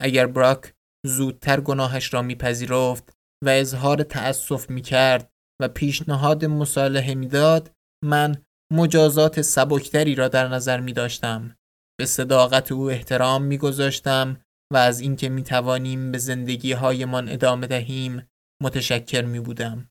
[0.03, 0.74] اگر براک
[1.07, 3.12] زودتر گناهش را میپذیرفت
[3.45, 5.30] و اظهار تأسف می‌کرد
[5.62, 7.72] و پیشنهاد مصالحه می‌داد
[8.05, 11.57] من مجازات سبکتری را در نظر می داشتم.
[11.99, 14.41] به صداقت او احترام می گذاشتم
[14.72, 18.28] و از اینکه می توانیم به زندگی هایمان ادامه دهیم
[18.62, 19.91] متشکر می بودم.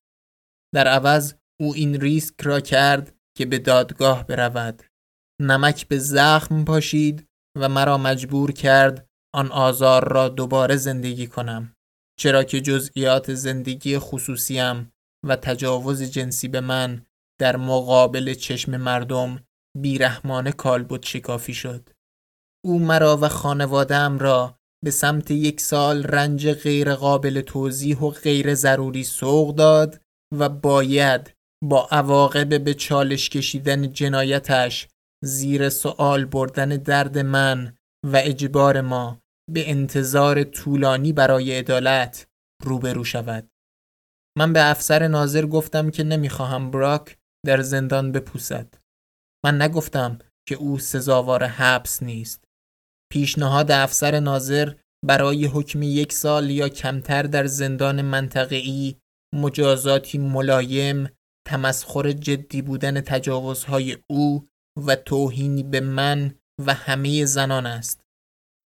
[0.76, 4.84] در عوض او این ریسک را کرد که به دادگاه برود.
[5.41, 7.28] نمک به زخم پاشید
[7.60, 11.76] و مرا مجبور کرد آن آزار را دوباره زندگی کنم.
[12.20, 14.91] چرا که جزئیات زندگی خصوصیم
[15.28, 17.05] و تجاوز جنسی به من
[17.41, 19.39] در مقابل چشم مردم
[19.78, 21.89] بیرحمانه کالبد شکافی شد.
[22.65, 28.53] او مرا و خانوادم را به سمت یک سال رنج غیر قابل توضیح و غیر
[28.53, 30.01] ضروری سوق داد
[30.38, 34.88] و باید با عواقب به چالش کشیدن جنایتش
[35.24, 39.22] زیر سوال بردن درد من و اجبار ما
[39.54, 42.28] به انتظار طولانی برای عدالت
[42.64, 43.50] روبرو شود.
[44.38, 48.74] من به افسر ناظر گفتم که نمی‌خواهم براک در زندان بپوسد.
[49.45, 52.43] من نگفتم که او سزاوار حبس نیست.
[53.12, 54.74] پیشنهاد افسر ناظر
[55.05, 58.96] برای حکم یک سال یا کمتر در زندان منطقه‌ای
[59.36, 61.09] مجازاتی ملایم
[61.47, 64.47] تمسخر جدی بودن تجاوزهای او
[64.88, 66.36] و توهینی به من
[66.66, 68.09] و همه زنان است.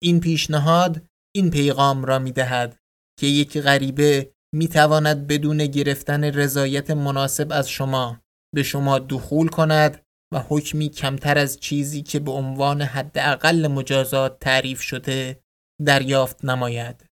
[0.03, 1.05] این پیشنهاد
[1.35, 2.79] این پیغام را می دهد
[3.19, 8.21] که یک غریبه می تواند بدون گرفتن رضایت مناسب از شما
[8.55, 14.81] به شما دخول کند و حکمی کمتر از چیزی که به عنوان حداقل مجازات تعریف
[14.81, 15.43] شده
[15.85, 17.05] دریافت نماید.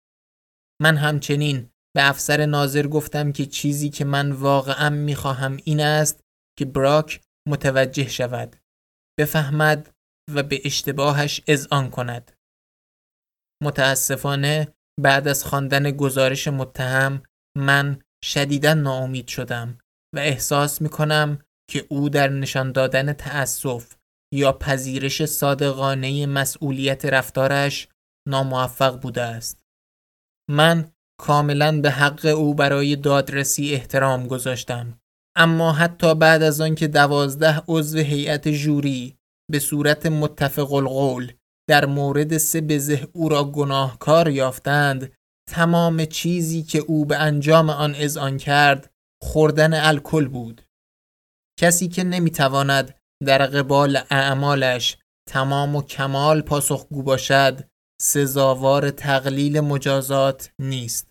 [0.83, 6.21] من همچنین به افسر ناظر گفتم که چیزی که من واقعا می‌خواهم این است
[6.59, 8.57] که براک متوجه شود
[9.19, 9.91] بفهمد
[10.35, 12.38] و به اشتباهش اذعان کند
[13.63, 14.69] متاسفانه
[15.01, 17.23] بعد از خواندن گزارش متهم
[17.57, 19.79] من شدیدا ناامید شدم
[20.15, 21.39] و احساس می کنم
[21.71, 23.95] که او در نشان دادن تأسف
[24.35, 27.89] یا پذیرش صادقانه مسئولیت رفتارش
[28.29, 29.61] ناموفق بوده است.
[30.51, 35.01] من کاملا به حق او برای دادرسی احترام گذاشتم.
[35.37, 39.17] اما حتی بعد از آنکه دوازده عضو هیئت جوری
[39.51, 41.33] به صورت متفق القول
[41.69, 45.13] در مورد سه بزه او را گناهکار یافتند.
[45.51, 48.91] تمام چیزی که او به انجام آن اذعان کرد
[49.23, 50.63] خوردن الکل بود.
[51.61, 52.95] کسی که نمی‌تواند
[53.27, 54.97] در قبال اعمالش
[55.29, 57.69] تمام و کمال پاسخگو باشد
[58.03, 61.11] سزاوار تقلیل مجازات نیست.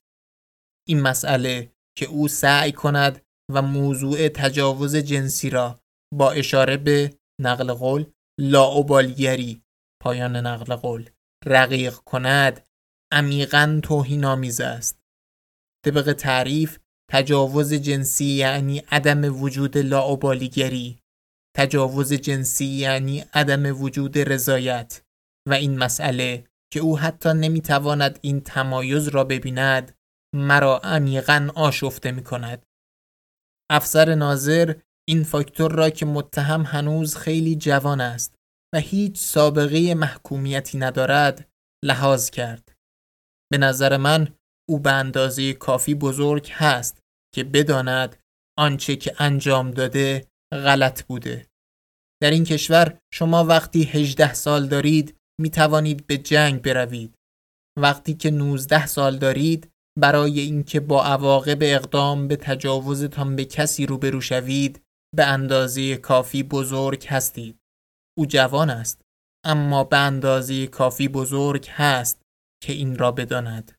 [0.87, 3.21] این مسئله که او سعی کند
[3.53, 5.79] و موضوع تجاوز جنسی را
[6.13, 8.05] با اشاره به نقل قول
[8.39, 9.61] لاعبالگری
[9.99, 11.09] پایان نقل قول.
[11.45, 12.67] رقیق کند
[13.11, 14.99] عمیقا توهینآمیز است.
[15.85, 16.79] طبق تعریف
[17.11, 20.99] تجاوز جنسی یعنی عدم وجود لاعبالیگری
[21.55, 25.01] تجاوز جنسی یعنی عدم وجود رضایت.
[25.47, 26.43] و این مسئله
[26.73, 29.97] که او حتی نمی‌تواند این تمایز را ببیند
[30.35, 32.65] مرا عمیقا آشفته می کند.
[33.71, 34.73] افسر ناظر
[35.07, 38.35] این فاکتور را که متهم هنوز خیلی جوان است.
[38.73, 41.49] و هیچ سابقه محکومیتی ندارد
[41.83, 42.75] لحاظ کرد.
[43.51, 44.35] به نظر من
[44.69, 47.01] او به اندازه کافی بزرگ هست
[47.35, 48.15] که بداند
[48.57, 51.47] آنچه که انجام داده غلط بوده.
[52.21, 57.15] در این کشور شما وقتی 18 سال دارید می توانید به جنگ بروید.
[57.79, 64.21] وقتی که 19 سال دارید برای اینکه با عواقب اقدام به تجاوزتان به کسی روبرو
[64.21, 64.81] شوید
[65.15, 67.59] به اندازه کافی بزرگ هستید.
[68.17, 69.01] او جوان است
[69.45, 72.21] اما به اندازه کافی بزرگ هست
[72.63, 73.71] که این را بداند.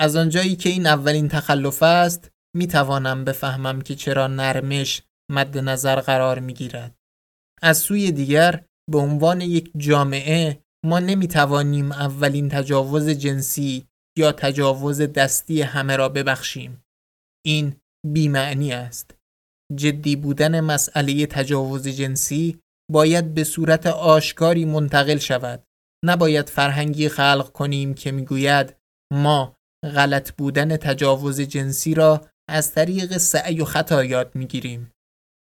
[0.00, 6.00] از آنجایی که این اولین تخلف است می توانم بفهمم که چرا نرمش مد نظر
[6.00, 6.94] قرار می گیرد.
[7.62, 13.86] از سوی دیگر به عنوان یک جامعه ما نمی توانیم اولین تجاوز جنسی
[14.18, 16.84] یا تجاوز دستی همه را ببخشیم.
[17.46, 17.76] این
[18.06, 19.14] بیمعنی است.
[19.74, 25.64] جدی بودن مسئله تجاوز جنسی باید به صورت آشکاری منتقل شود.
[26.04, 28.76] نباید فرهنگی خلق کنیم که می‌گوید
[29.12, 34.92] ما غلط بودن تجاوز جنسی را از طریق سعی و خطا یاد می‌گیریم.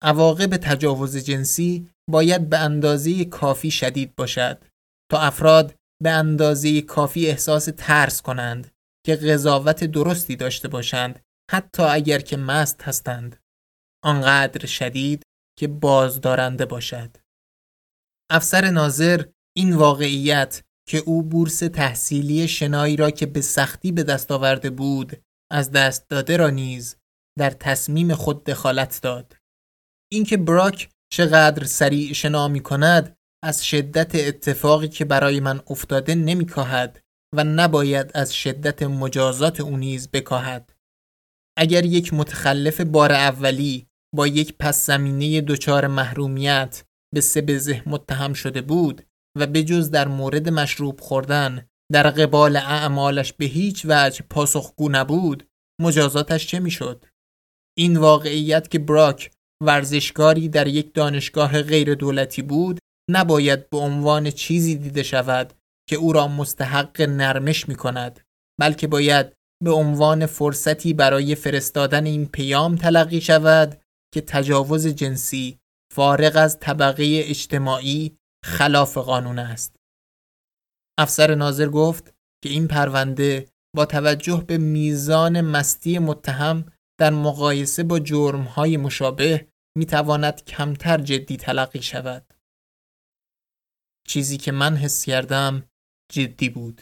[0.04, 4.66] عواقب تجاوز جنسی باید به اندازه کافی شدید باشد
[5.12, 8.72] تا افراد به اندازه کافی احساس ترس کنند
[9.06, 11.20] که قضاوت درستی داشته باشند
[11.52, 13.40] حتی اگر که مست هستند.
[14.04, 15.24] آنقدر شدید
[15.60, 17.18] که بازدارنده باشد.
[18.32, 19.24] افسر ناظر
[19.58, 25.24] این واقعیت که او بورس تحصیلی شنایی را که به سختی به دست آورده بود
[25.52, 26.96] از دست داده را نیز
[27.40, 29.38] در تصمیم خود دخالت داد.
[30.12, 36.46] اینکه براک چقدر سریع شنا می کند از شدت اتفاقی که برای من افتاده نمی
[36.46, 37.02] کاهد
[37.36, 40.74] و نباید از شدت مجازات او نیز بکاهد.
[41.58, 48.34] اگر یک متخلف بار اولی با یک پس زمینه دچار محرومیت به سه بزه متهم
[48.34, 49.02] شده بود
[49.38, 55.48] و به جز در مورد مشروب خوردن در قبال اعمالش به هیچ وجه پاسخگو نبود
[55.82, 57.06] مجازاتش چه می‌شد؟
[57.78, 59.32] این واقعیت که براک
[59.64, 62.80] ورزشکاری در یک دانشگاه غیر دولتی بود
[63.12, 65.54] نباید به عنوان چیزی دیده شود
[65.90, 68.20] که او را مستحق نرمش می کند
[68.60, 73.82] بلکه باید به عنوان فرصتی برای فرستادن این پیام تلقی شود
[74.14, 75.60] که تجاوز جنسی
[75.92, 79.76] فارغ از طبقه اجتماعی خلاف قانون است.
[81.00, 88.00] افسر ناظر گفت که این پرونده با توجه به میزان مستی متهم در مقایسه با
[88.00, 89.48] جرمهای مشابه
[89.78, 92.34] می‌تواند کمتر جدی تلقی شود.
[94.08, 95.70] چیزی که من حس کردم
[96.12, 96.82] جدی بود.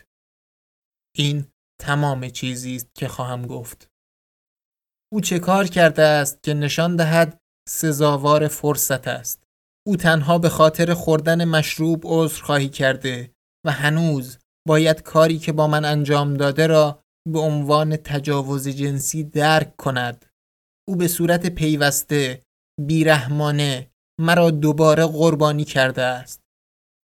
[1.15, 1.47] این
[1.81, 3.89] تمام چیزی است که خواهم گفت.
[5.13, 9.43] او چه کار کرده است که نشان دهد سزاوار فرصت است.
[9.87, 13.31] او تنها به خاطر خوردن مشروب خواهی کرده
[13.65, 14.37] و هنوز
[14.67, 20.25] باید کاری که با من انجام داده را به عنوان تجاوز جنسی درک کند.
[20.87, 22.41] او به صورت پیوسته
[22.81, 26.41] بیرحمانه مرا دوباره قربانی کرده است.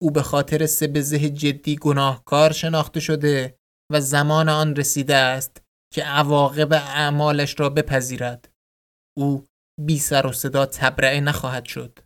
[0.01, 3.55] او به خاطر سبزه جدی گناهکار شناخته شده
[3.91, 5.61] و زمان آن رسیده است
[5.93, 8.49] که عواقب اعمالش را بپذیرد.
[9.17, 9.47] او
[9.79, 11.99] بی سر و صدا تبرئه نخواهد شد.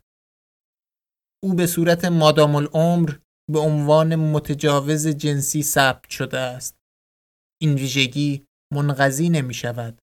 [1.44, 3.18] او به صورت مادام العمر
[3.52, 6.76] به عنوان متجاوز جنسی ثبت شده است.
[7.62, 9.98] این ویژگی منقضی نمی شود.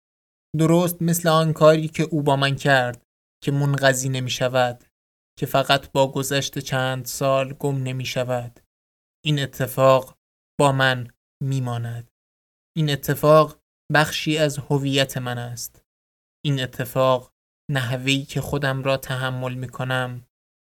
[0.59, 3.03] درست مثل آن کاری که او با من کرد
[3.45, 4.85] که منقضی نمی شود
[5.39, 8.61] که فقط با گذشت چند سال گم نمی شود.
[9.25, 10.19] این اتفاق
[10.61, 11.09] با من
[11.43, 12.11] می ماند.
[12.77, 13.61] این اتفاق
[13.95, 15.83] بخشی از هویت من است.
[16.45, 17.33] این اتفاق
[17.71, 20.27] نحوی که خودم را تحمل می کنم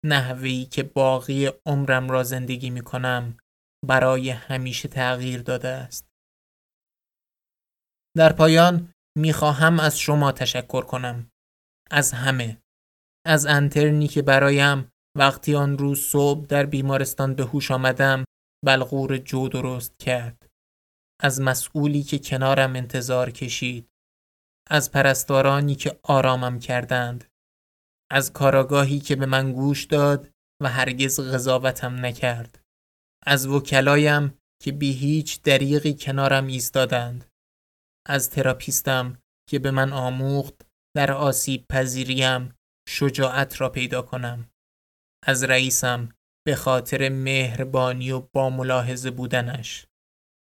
[0.05, 3.37] نحوی که باقی عمرم را زندگی می کنم
[3.87, 6.09] برای همیشه تغییر داده است.
[8.17, 11.31] در پایان می خواهم از شما تشکر کنم.
[11.91, 12.63] از همه.
[13.27, 18.25] از انترنی که برایم وقتی آن روز صبح در بیمارستان به هوش آمدم
[18.65, 20.47] بلغور جو درست کرد.
[21.23, 23.89] از مسئولی که کنارم انتظار کشید.
[24.71, 27.25] از پرستارانی که آرامم کردند
[28.11, 30.31] از کاراگاهی که به من گوش داد
[30.63, 32.61] و هرگز قضاوتم نکرد
[33.27, 37.25] از وکلایم که بی هیچ دریغی کنارم ایستادند
[38.07, 39.19] از تراپیستم
[39.49, 40.67] که به من آموخت
[40.97, 42.55] در آسیب پذیریم
[42.89, 44.51] شجاعت را پیدا کنم
[45.27, 46.09] از رئیسم
[46.47, 49.87] به خاطر مهربانی و با ملاحظه بودنش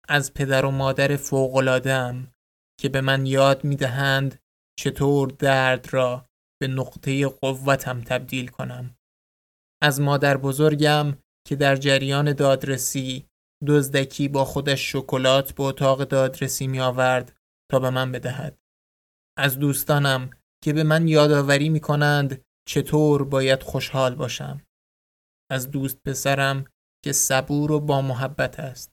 [0.10, 2.35] از پدر و مادر فوقلادم
[2.80, 4.40] که به من یاد می دهند
[4.80, 6.26] چطور درد را
[6.62, 8.96] به نقطه قوتم تبدیل کنم.
[9.84, 13.28] از مادر بزرگم که در جریان دادرسی
[13.68, 17.38] دزدکی با خودش شکلات به اتاق دادرسی می آورد
[17.72, 18.58] تا به من بدهد.
[19.38, 20.30] از دوستانم
[20.64, 24.62] که به من یادآوری می کنند چطور باید خوشحال باشم.
[25.52, 26.66] از دوست پسرم
[27.04, 28.92] که صبور و با محبت است.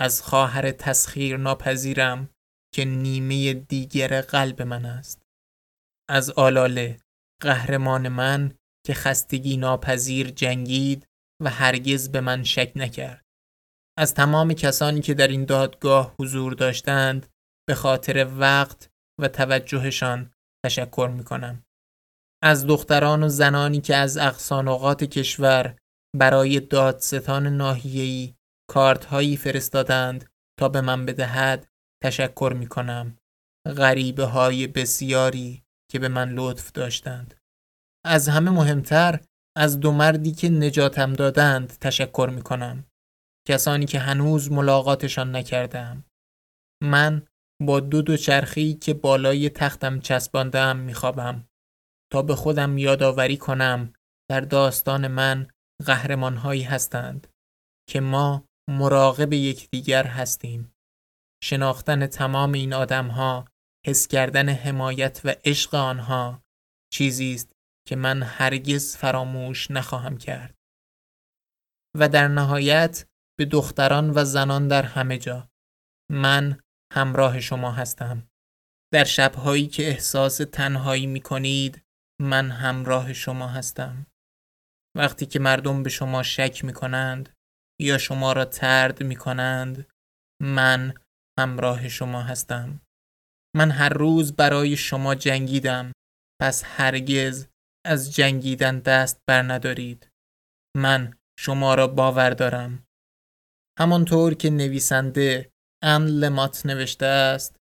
[0.00, 2.30] از خواهر تسخیر ناپذیرم
[2.74, 5.22] که نیمه دیگر قلب من است
[6.10, 7.00] از آلاله
[7.42, 8.54] قهرمان من
[8.86, 11.06] که خستگی ناپذیر جنگید
[11.42, 13.24] و هرگز به من شک نکرد
[13.98, 17.26] از تمام کسانی که در این دادگاه حضور داشتند
[17.68, 18.90] به خاطر وقت
[19.20, 20.32] و توجهشان
[20.64, 21.64] تشکر می کنم.
[22.42, 25.76] از دختران و زنانی که از اقصانقات کشور
[26.16, 27.76] برای دادستان
[28.70, 31.68] کارت هایی فرستادند تا به من بدهد
[32.02, 33.16] تشکر می کنم.
[33.66, 37.34] غریبه های بسیاری که به من لطف داشتند.
[38.04, 39.20] از همه مهمتر
[39.56, 42.84] از دو مردی که نجاتم دادند تشکر می کنم.
[43.48, 46.04] کسانی که هنوز ملاقاتشان نکردم.
[46.82, 47.26] من
[47.62, 51.48] با دو دو چرخی که بالای تختم چسباندم میخوابم
[52.12, 53.92] تا به خودم یادآوری کنم
[54.30, 55.48] در داستان من
[55.86, 57.26] قهرمانهایی هستند
[57.88, 60.72] که ما مراقب یکدیگر هستیم
[61.42, 63.44] شناختن تمام این آدمها
[63.86, 66.42] حس کردن حمایت و عشق آنها
[66.92, 67.52] چیزی است
[67.88, 70.54] که من هرگز فراموش نخواهم کرد.
[71.96, 73.06] و در نهایت
[73.38, 75.48] به دختران و زنان در همه جا.
[76.10, 76.60] من
[76.92, 78.28] همراه شما هستم.
[78.92, 81.82] در شبهایی که احساس تنهایی می کنید
[82.20, 84.06] من همراه شما هستم.
[84.96, 87.36] وقتی که مردم به شما شک می کنند
[87.80, 89.88] یا شما را ترد می کنند
[90.42, 90.94] من
[91.38, 92.80] همراه شما هستم
[93.56, 95.92] من هر روز برای شما جنگیدم
[96.40, 97.46] پس هرگز
[97.86, 100.08] از جنگیدن دست بر ندارید
[100.76, 102.86] من شما را باور دارم
[103.78, 105.50] همانطور که نویسنده
[105.84, 107.56] ان لمات نوشته است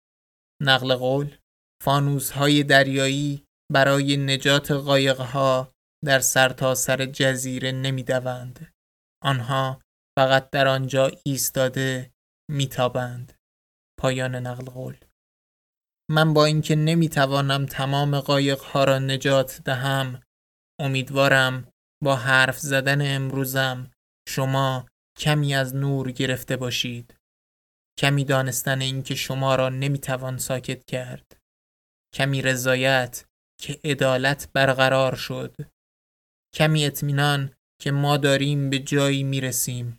[0.63, 1.37] نقل قول
[1.83, 5.73] فانوس های دریایی برای نجات قایقها
[6.05, 8.75] در سرتاسر سر جزیره نمی‌دوند.
[9.25, 9.83] آنها
[10.19, 12.11] فقط در آنجا ایستاده
[12.51, 13.36] میتابند.
[13.99, 14.97] پایان نقل قول
[16.11, 20.23] من با اینکه نمی‌توانم تمام قایقها را نجات دهم
[20.81, 21.69] امیدوارم
[22.03, 23.91] با حرف زدن امروزم
[24.29, 24.87] شما
[25.19, 27.15] کمی از نور گرفته باشید.
[27.99, 31.37] کمی دانستن اینکه شما را نمی‌توان ساکت کرد.
[32.15, 33.25] کمی رضایت
[33.61, 35.57] که عدالت برقرار شد.
[36.55, 39.99] کمی اطمینان که ما داریم به جایی می‌رسیم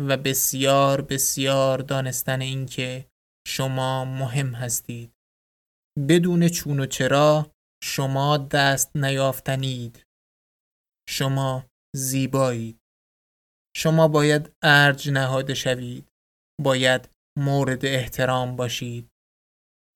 [0.00, 3.09] و بسیار بسیار دانستن اینکه
[3.56, 5.12] شما مهم هستید.
[6.08, 7.52] بدون چون و چرا
[7.82, 10.04] شما دست نیافتنید.
[11.08, 11.66] شما
[11.96, 12.78] زیبایید.
[13.76, 16.08] شما باید ارج نهاده شوید.
[16.60, 17.08] باید
[17.38, 19.08] مورد احترام باشید.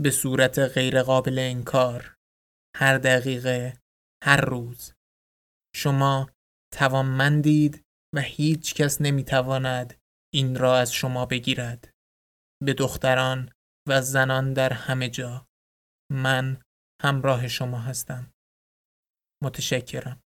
[0.02, 2.14] به صورت غیرقابل انکار.
[2.76, 3.78] هر دقیقه.
[4.24, 4.92] هر روز.
[5.76, 6.30] شما
[6.72, 7.82] توانمندید
[8.14, 9.94] و هیچ کس نمی‌تواند
[10.34, 11.93] این را از شما بگیرد.
[12.62, 13.50] به دختران
[13.88, 15.46] و زنان در همه جا.
[16.12, 16.62] من
[17.02, 18.32] همراه شما هستم.
[19.42, 20.23] متشکرم.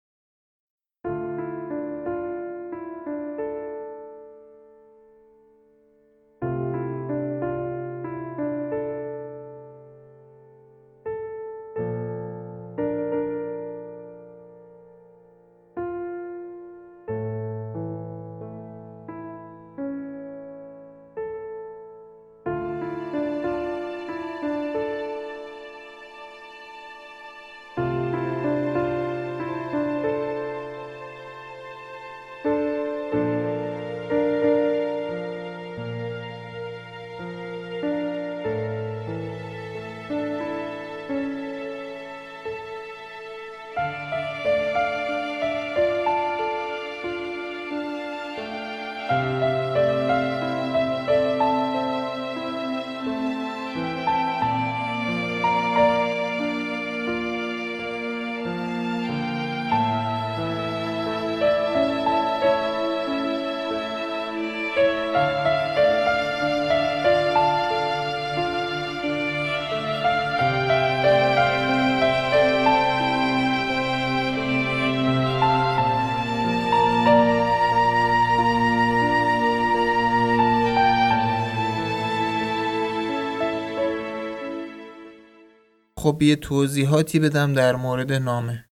[86.15, 88.69] خب یه توضیحاتی بدم در مورد نامه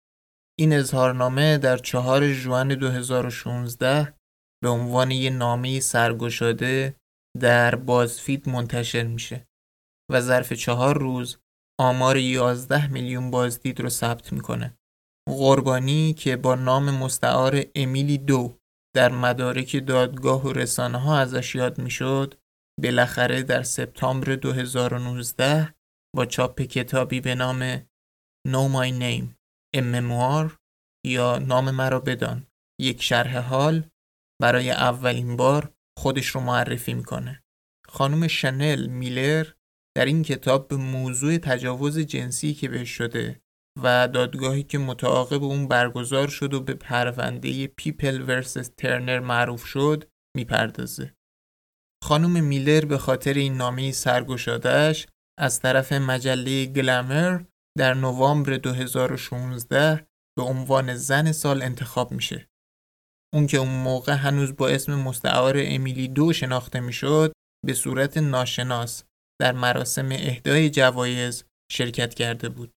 [0.58, 4.14] این اظهارنامه در چهار جوان 2016
[4.62, 6.96] به عنوان یه نامه سرگشاده
[7.40, 9.46] در بازفید منتشر میشه
[10.12, 11.38] و ظرف چهار روز
[11.80, 14.78] آمار 11 میلیون بازدید رو ثبت می‌کنه.
[15.28, 18.58] قربانی که با نام مستعار امیلی دو
[18.94, 22.34] در مدارک دادگاه و رسانه ها ازش یاد می‌شد
[22.82, 25.75] بالاخره در سپتامبر 2019
[26.16, 27.78] با چاپ کتابی به نام
[28.48, 29.26] Know My Name
[29.76, 30.52] A Memoir
[31.06, 32.46] یا نام مرا بدان
[32.80, 33.90] یک شرح حال
[34.42, 37.44] برای اولین بار خودش رو معرفی می‌کنه.
[37.88, 39.46] خانم شنل میلر
[39.96, 43.40] در این کتاب به موضوع تجاوز جنسی که بهش شده
[43.82, 50.10] و دادگاهی که متعاقب اون برگزار شد و به پرونده People versus Turner معروف شد
[50.36, 51.14] می‌پردازه.
[52.04, 55.06] خانم میلر به خاطر این نامه سرگشادهش
[55.38, 57.42] از طرف مجله گلمر
[57.78, 60.06] در نوامبر 2016
[60.38, 62.48] به عنوان زن سال انتخاب میشه.
[63.34, 67.32] اون که اون موقع هنوز با اسم مستعار امیلی دو شناخته می‌شد
[67.66, 69.04] به صورت ناشناس
[69.40, 72.72] در مراسم اهدای جوایز شرکت کرده بود.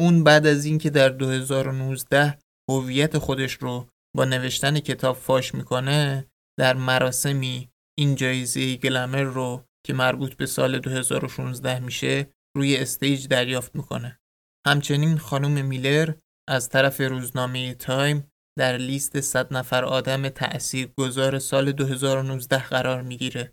[0.00, 2.38] اون بعد از اینکه در 2019
[2.70, 6.26] هویت خودش رو با نوشتن کتاب فاش می‌کنه
[6.58, 7.68] در مراسمی
[7.98, 14.20] این جایزه Glamour رو که مربوط به سال 2016 میشه روی stage دریافت می‌کنه.
[14.66, 16.14] همچنین خانم میلر
[16.48, 18.28] از طرف روزنامه تایم
[18.58, 23.52] در لیست 100 نفر آدم تأثیر گذار سال 2019 قرار می‌گیره.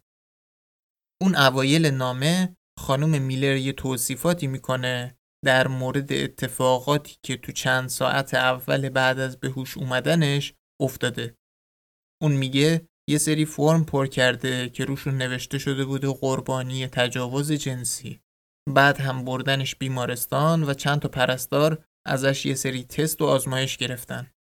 [1.22, 5.16] اون اوایل نامه خانم میلر یه توصیفاتی می‌کنه
[5.46, 11.36] در مورد اتفاقاتی که تو چند ساعت اول بعد از به هوش اومدنش افتاده.
[12.22, 18.20] اون میگه یه سری فرم پر کرده که روشون نوشته شده بوده قربانی تجاوز جنسی.
[18.70, 24.32] بعد هم بردنش بیمارستان و چند تا پرستار ازش یه سری تست و آزمایش گرفتن.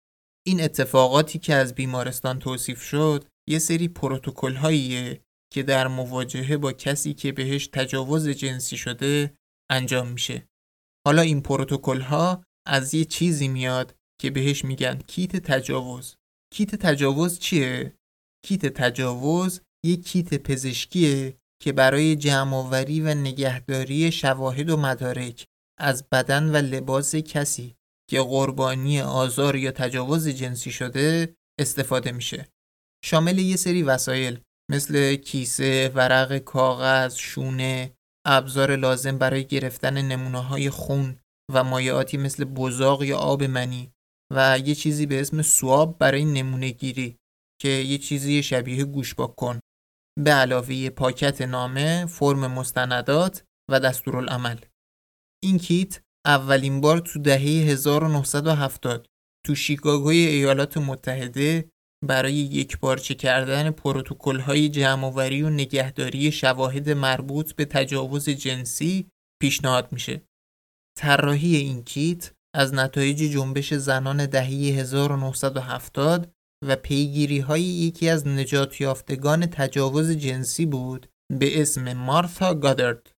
[0.48, 5.22] این اتفاقاتی که از بیمارستان توصیف شد یه سری پروتکل هاییه
[5.54, 9.34] که در مواجهه با کسی که بهش تجاوز جنسی شده
[9.72, 10.48] انجام میشه.
[11.08, 16.16] حالا این پروتکل ها از یه چیزی میاد که بهش میگن کیت تجاوز.
[16.54, 17.99] کیت تجاوز چیه؟
[18.46, 25.46] کیت تجاوز یه کیت پزشکیه که برای جمعآوری و نگهداری شواهد و مدارک
[25.80, 27.76] از بدن و لباس کسی
[28.10, 32.48] که قربانی آزار یا تجاوز جنسی شده استفاده میشه.
[33.06, 34.40] شامل یه سری وسایل
[34.72, 37.94] مثل کیسه، ورق کاغذ، شونه،
[38.26, 41.20] ابزار لازم برای گرفتن نمونه های خون
[41.54, 43.92] و مایعاتی مثل بزاق یا آب منی
[44.34, 47.18] و یه چیزی به اسم سواب برای نمونه گیری
[47.62, 49.60] که یه چیزی شبیه گوشباک کن
[50.20, 54.58] به علاوه پاکت نامه، فرم مستندات و دستورالعمل.
[55.44, 59.06] این کیت اولین بار تو دهه 1970
[59.46, 61.70] تو شیکاگوی ایالات متحده
[62.06, 69.10] برای یک بارچه کردن پروتکل های جمعآوری و نگهداری شواهد مربوط به تجاوز جنسی
[69.42, 70.22] پیشنهاد میشه.
[70.98, 76.32] طراحی این کیت از نتایج جنبش زنان دهه 1970
[76.66, 81.10] و پیگیری های یکی از نجات یافتگان تجاوز جنسی بود
[81.40, 83.12] به اسم مارتا گادرد.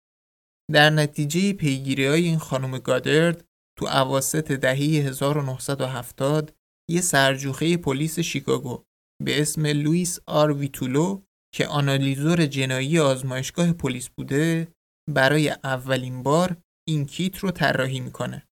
[0.72, 3.46] در نتیجه پیگیری های این خانم گادرد
[3.80, 6.54] تو عواست دهه 1970
[6.90, 8.84] یه سرجوخه پلیس شیکاگو
[9.24, 11.22] به اسم لوئیس آر ویتولو
[11.56, 14.68] که آنالیزور جنایی آزمایشگاه پلیس بوده
[15.10, 16.58] برای اولین بار
[16.88, 18.48] این کیت رو طراحی می‌کنه.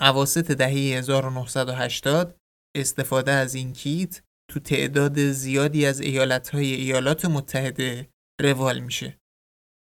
[0.00, 2.39] اواسط دهه 1980
[2.76, 8.08] استفاده از این کیت تو تعداد زیادی از ایالتهای ایالات متحده
[8.40, 9.18] روال میشه.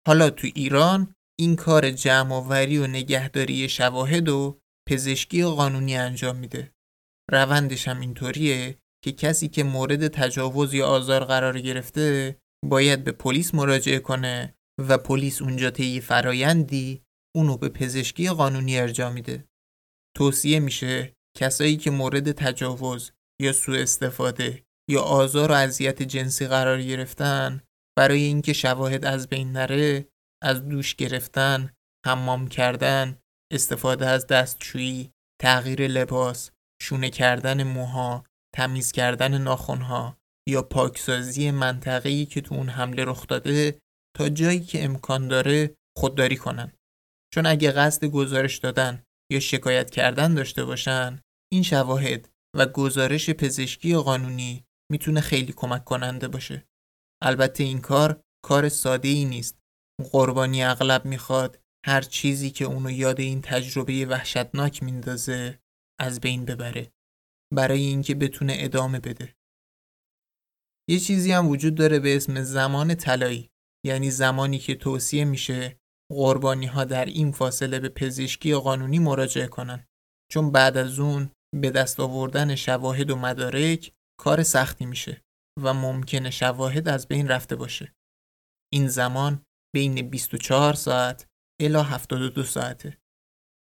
[0.06, 6.72] حالا تو ایران این کار جمعآوری و نگهداری شواهد و پزشکی قانونی انجام میده.
[7.30, 13.54] روندش هم اینطوریه که کسی که مورد تجاوز یا آزار قرار گرفته باید به پلیس
[13.54, 14.54] مراجعه کنه
[14.88, 17.02] و پلیس اونجا طی فرایندی
[17.36, 19.44] اونو به پزشکی قانونی ارجاع میده.
[20.16, 26.82] توصیه میشه کسایی که مورد تجاوز یا سوء استفاده یا آزار و اذیت جنسی قرار
[26.82, 27.60] گرفتن
[27.98, 30.08] برای اینکه شواهد از بین نره
[30.42, 31.70] از دوش گرفتن،
[32.06, 33.18] حمام کردن،
[33.52, 35.10] استفاده از دستشویی،
[35.42, 36.50] تغییر لباس،
[36.82, 40.16] شونه کردن موها، تمیز کردن ناخونها
[40.48, 43.78] یا پاکسازی منطقه‌ای که تو اون حمله رخ داده
[44.16, 46.72] تا جایی که امکان داره خودداری کنن.
[47.34, 49.02] چون اگه قصد گزارش دادن
[49.32, 51.20] یا شکایت کردن داشته باشن
[51.52, 56.68] این شواهد و گزارش پزشکی قانونی می‌تونه خیلی کمک کننده باشه.
[57.22, 59.58] البته این کار کار ساده ای نیست.
[60.12, 65.60] قربانی اغلب می‌خواد هر چیزی که اونو یاد این تجربه وحشتناک میندازه
[66.00, 66.92] از بین ببره
[67.54, 69.36] برای اینکه بتونه ادامه بده.
[70.88, 73.50] یه چیزی هم وجود داره به اسم زمان طلایی
[73.86, 75.80] یعنی زمانی که توصیه میشه
[76.12, 79.86] قربانی ها در این فاصله به پزشکی قانونی مراجعه کنن
[80.32, 81.30] چون بعد از اون
[81.60, 85.22] به دست آوردن شواهد و مدارک کار سختی میشه
[85.62, 87.94] و ممکنه شواهد از بین رفته باشه.
[88.72, 89.42] این زمان
[89.74, 91.26] بین 24 ساعت
[91.60, 92.98] الا 72 ساعته.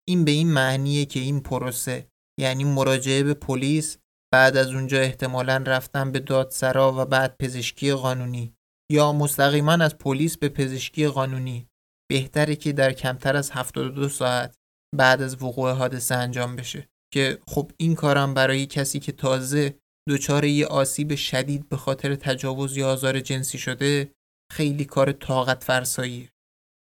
[0.07, 2.07] این به این معنیه که این پروسه
[2.39, 3.97] یعنی مراجعه به پلیس
[4.33, 8.55] بعد از اونجا احتمالا رفتن به دادسرا و بعد پزشکی قانونی
[8.91, 11.67] یا مستقیما از پلیس به پزشکی قانونی
[12.09, 14.55] بهتره که در کمتر از 72 ساعت
[14.95, 19.79] بعد از وقوع حادثه انجام بشه که خب این کارم برای کسی که تازه
[20.09, 24.11] دچار یه آسیب شدید به خاطر تجاوز یا آزار جنسی شده
[24.51, 26.29] خیلی کار طاقت فرساییه.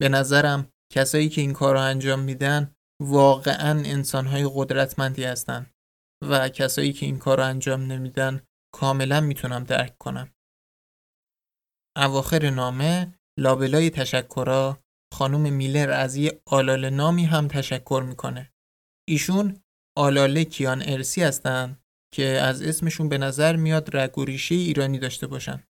[0.01, 5.67] به نظرم کسایی که این کار رو انجام میدن واقعا انسانهای قدرتمندی هستن
[6.29, 8.43] و کسایی که این کار رو انجام نمیدن
[8.75, 10.31] کاملا می‌تونم درک کنم.
[11.97, 14.79] اواخر نامه لابلای تشکرا
[15.15, 18.53] خانم میلر از یه آلاله نامی هم تشکر می‌کنه.
[19.09, 19.63] ایشون
[19.97, 21.79] آلاله کیانرسی هستن
[22.15, 25.63] که از اسمشون به نظر میاد رگ و ریشه ایرانی داشته باشن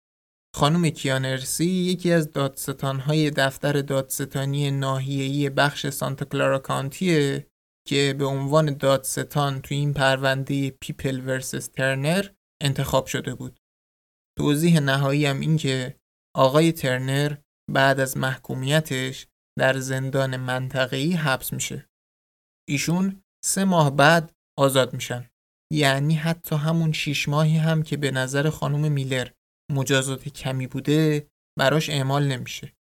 [0.57, 7.47] خانم کیانرسی یکی از دادستانهای دفتر دادستانی ناحیه‌ای بخش سانتا کلارا County ه
[7.89, 12.29] که به عنوان دادستان تو این پرونده People versus Turner
[12.63, 13.61] انتخاب شده بود.
[14.39, 15.97] توضیح نهایی هم این که
[16.37, 17.37] آقای ترنر
[17.71, 19.27] بعد از محکومیتش
[19.59, 21.89] در زندان منطقه‌ای حبس میشه.
[22.69, 25.31] ایشون سه ماه بعد آزاد میشن.
[25.73, 29.29] یعنی حتی همون شیش ماهی هم که به نظر خانم میلر
[29.73, 31.27] مجازات کمی بوده
[31.59, 32.73] براش اعمال نمیشه.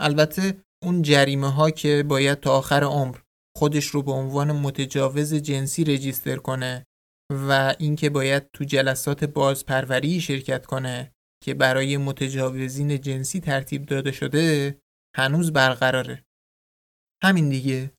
[0.00, 3.18] البته اون جریمه ها که باید تا آخر عمر
[3.56, 6.86] خودش رو به عنوان متجاوز جنسی رجیستر کنه
[7.30, 11.12] و اینکه باید تو جلسات بازپروری شرکت کنه
[11.44, 14.78] که برای متجاوزین جنسی ترتیب داده شده
[15.16, 16.24] هنوز برقراره.
[17.22, 17.92] همین دیگه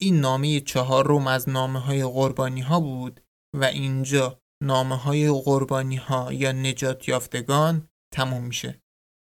[0.00, 3.20] این نامه چهار روم از نامه های قربانی ها بود
[3.54, 8.82] و اینجا نامه های قربانی ها یا نجات یافتگان تموم میشه.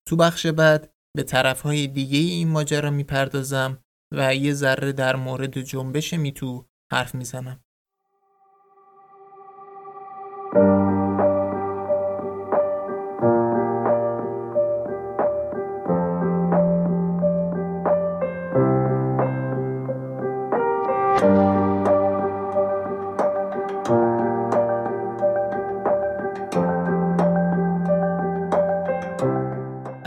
[0.09, 3.79] تو بخش بعد به طرف های دیگه این ماجرا می‌پردازم
[4.15, 7.61] و یه ذره در مورد جنبش میتو حرف می‌زنم.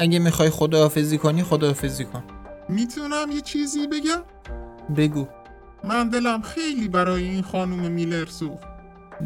[0.09, 2.23] اگه می‌خوای خداحافظی کنی خداحافظی کن.
[2.69, 4.21] می‌تونم یه چیزی بگم؟
[4.97, 5.27] بگو.
[5.83, 8.67] من دلم خیلی برای این خانم میلر سوخت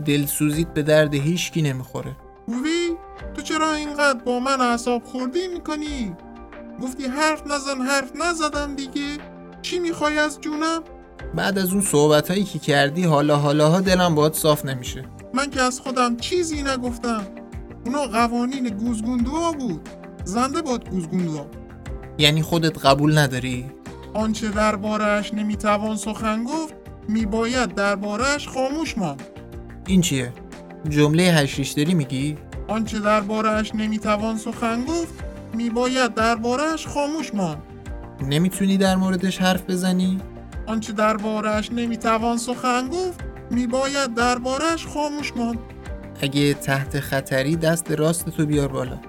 [0.05, 2.15] دلسوزیت به درد هیچکی نمی‌خوره.
[2.47, 2.95] وی
[3.33, 6.15] تو چرا اینقدر با من اعصاب خوردی می‌کنی؟
[6.81, 9.17] گفتی حرف نزن حرف نزدم دیگه.
[9.61, 10.83] چی می‌خوای از جونم؟
[11.35, 15.05] بعد از اون صحبت هایی که کردی حالا حالاها دلم باید صاف نمیشه.
[15.33, 17.23] من که از خودم چیزی نگفتم.
[17.85, 19.89] اونا قوانین گوزگوندوها بود.
[20.23, 21.45] زنده باد گوزگوندوها
[22.17, 23.65] یعنی خودت قبول نداری؟
[24.13, 26.73] آنچه دربارش نمی‌توان سخن گفت
[27.07, 29.21] میباید دربارش خاموش ماند
[29.87, 30.33] این چیه؟
[30.89, 32.37] جمله هشریش داری میگی؟
[32.67, 35.13] آنچه دربارش نمی‌توان سخن گفت
[35.53, 37.61] میباید دربارش خاموش ماند
[38.21, 40.21] نمی‌تونی در موردش حرف بزنی؟
[40.67, 43.21] آنچه دربارش نمی‌توان سخن گفت
[43.51, 45.59] میباید دربارش خاموش ماند
[46.21, 48.99] اگه تحت خطری دست راست تو بیار بالا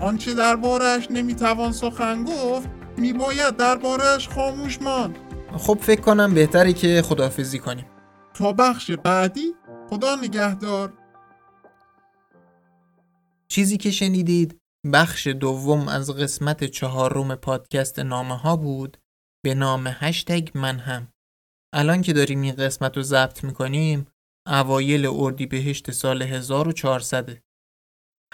[0.00, 5.18] آنچه دربارش نمی‌توان سخن گفت میباید دربارش خاموش ماند.
[5.56, 7.86] خب فکر کنم بهتره که خداحافظی کنیم.
[8.34, 9.54] تا بخش بعدی
[9.90, 10.92] خدا نگهدار.
[13.48, 14.60] چیزی که شنیدید
[14.92, 18.96] بخش دوم از قسمت چهارم پادکست نامه ها بود
[19.44, 21.12] به نام هشتگ من هم.
[21.74, 24.06] الان که داریم این قسمت رو ضبط می‌کنیم
[24.46, 27.38] اوایل اردیبهشت سال 1400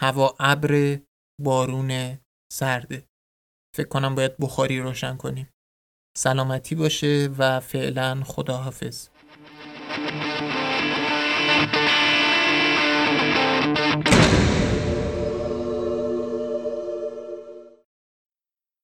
[0.00, 0.98] هوا ابر
[1.40, 2.18] بارون
[2.52, 3.04] سرده
[3.76, 5.48] فکر کنم باید بخاری روشن کنیم.
[6.16, 9.08] سلامتی باشه و فعلا خداحافظ.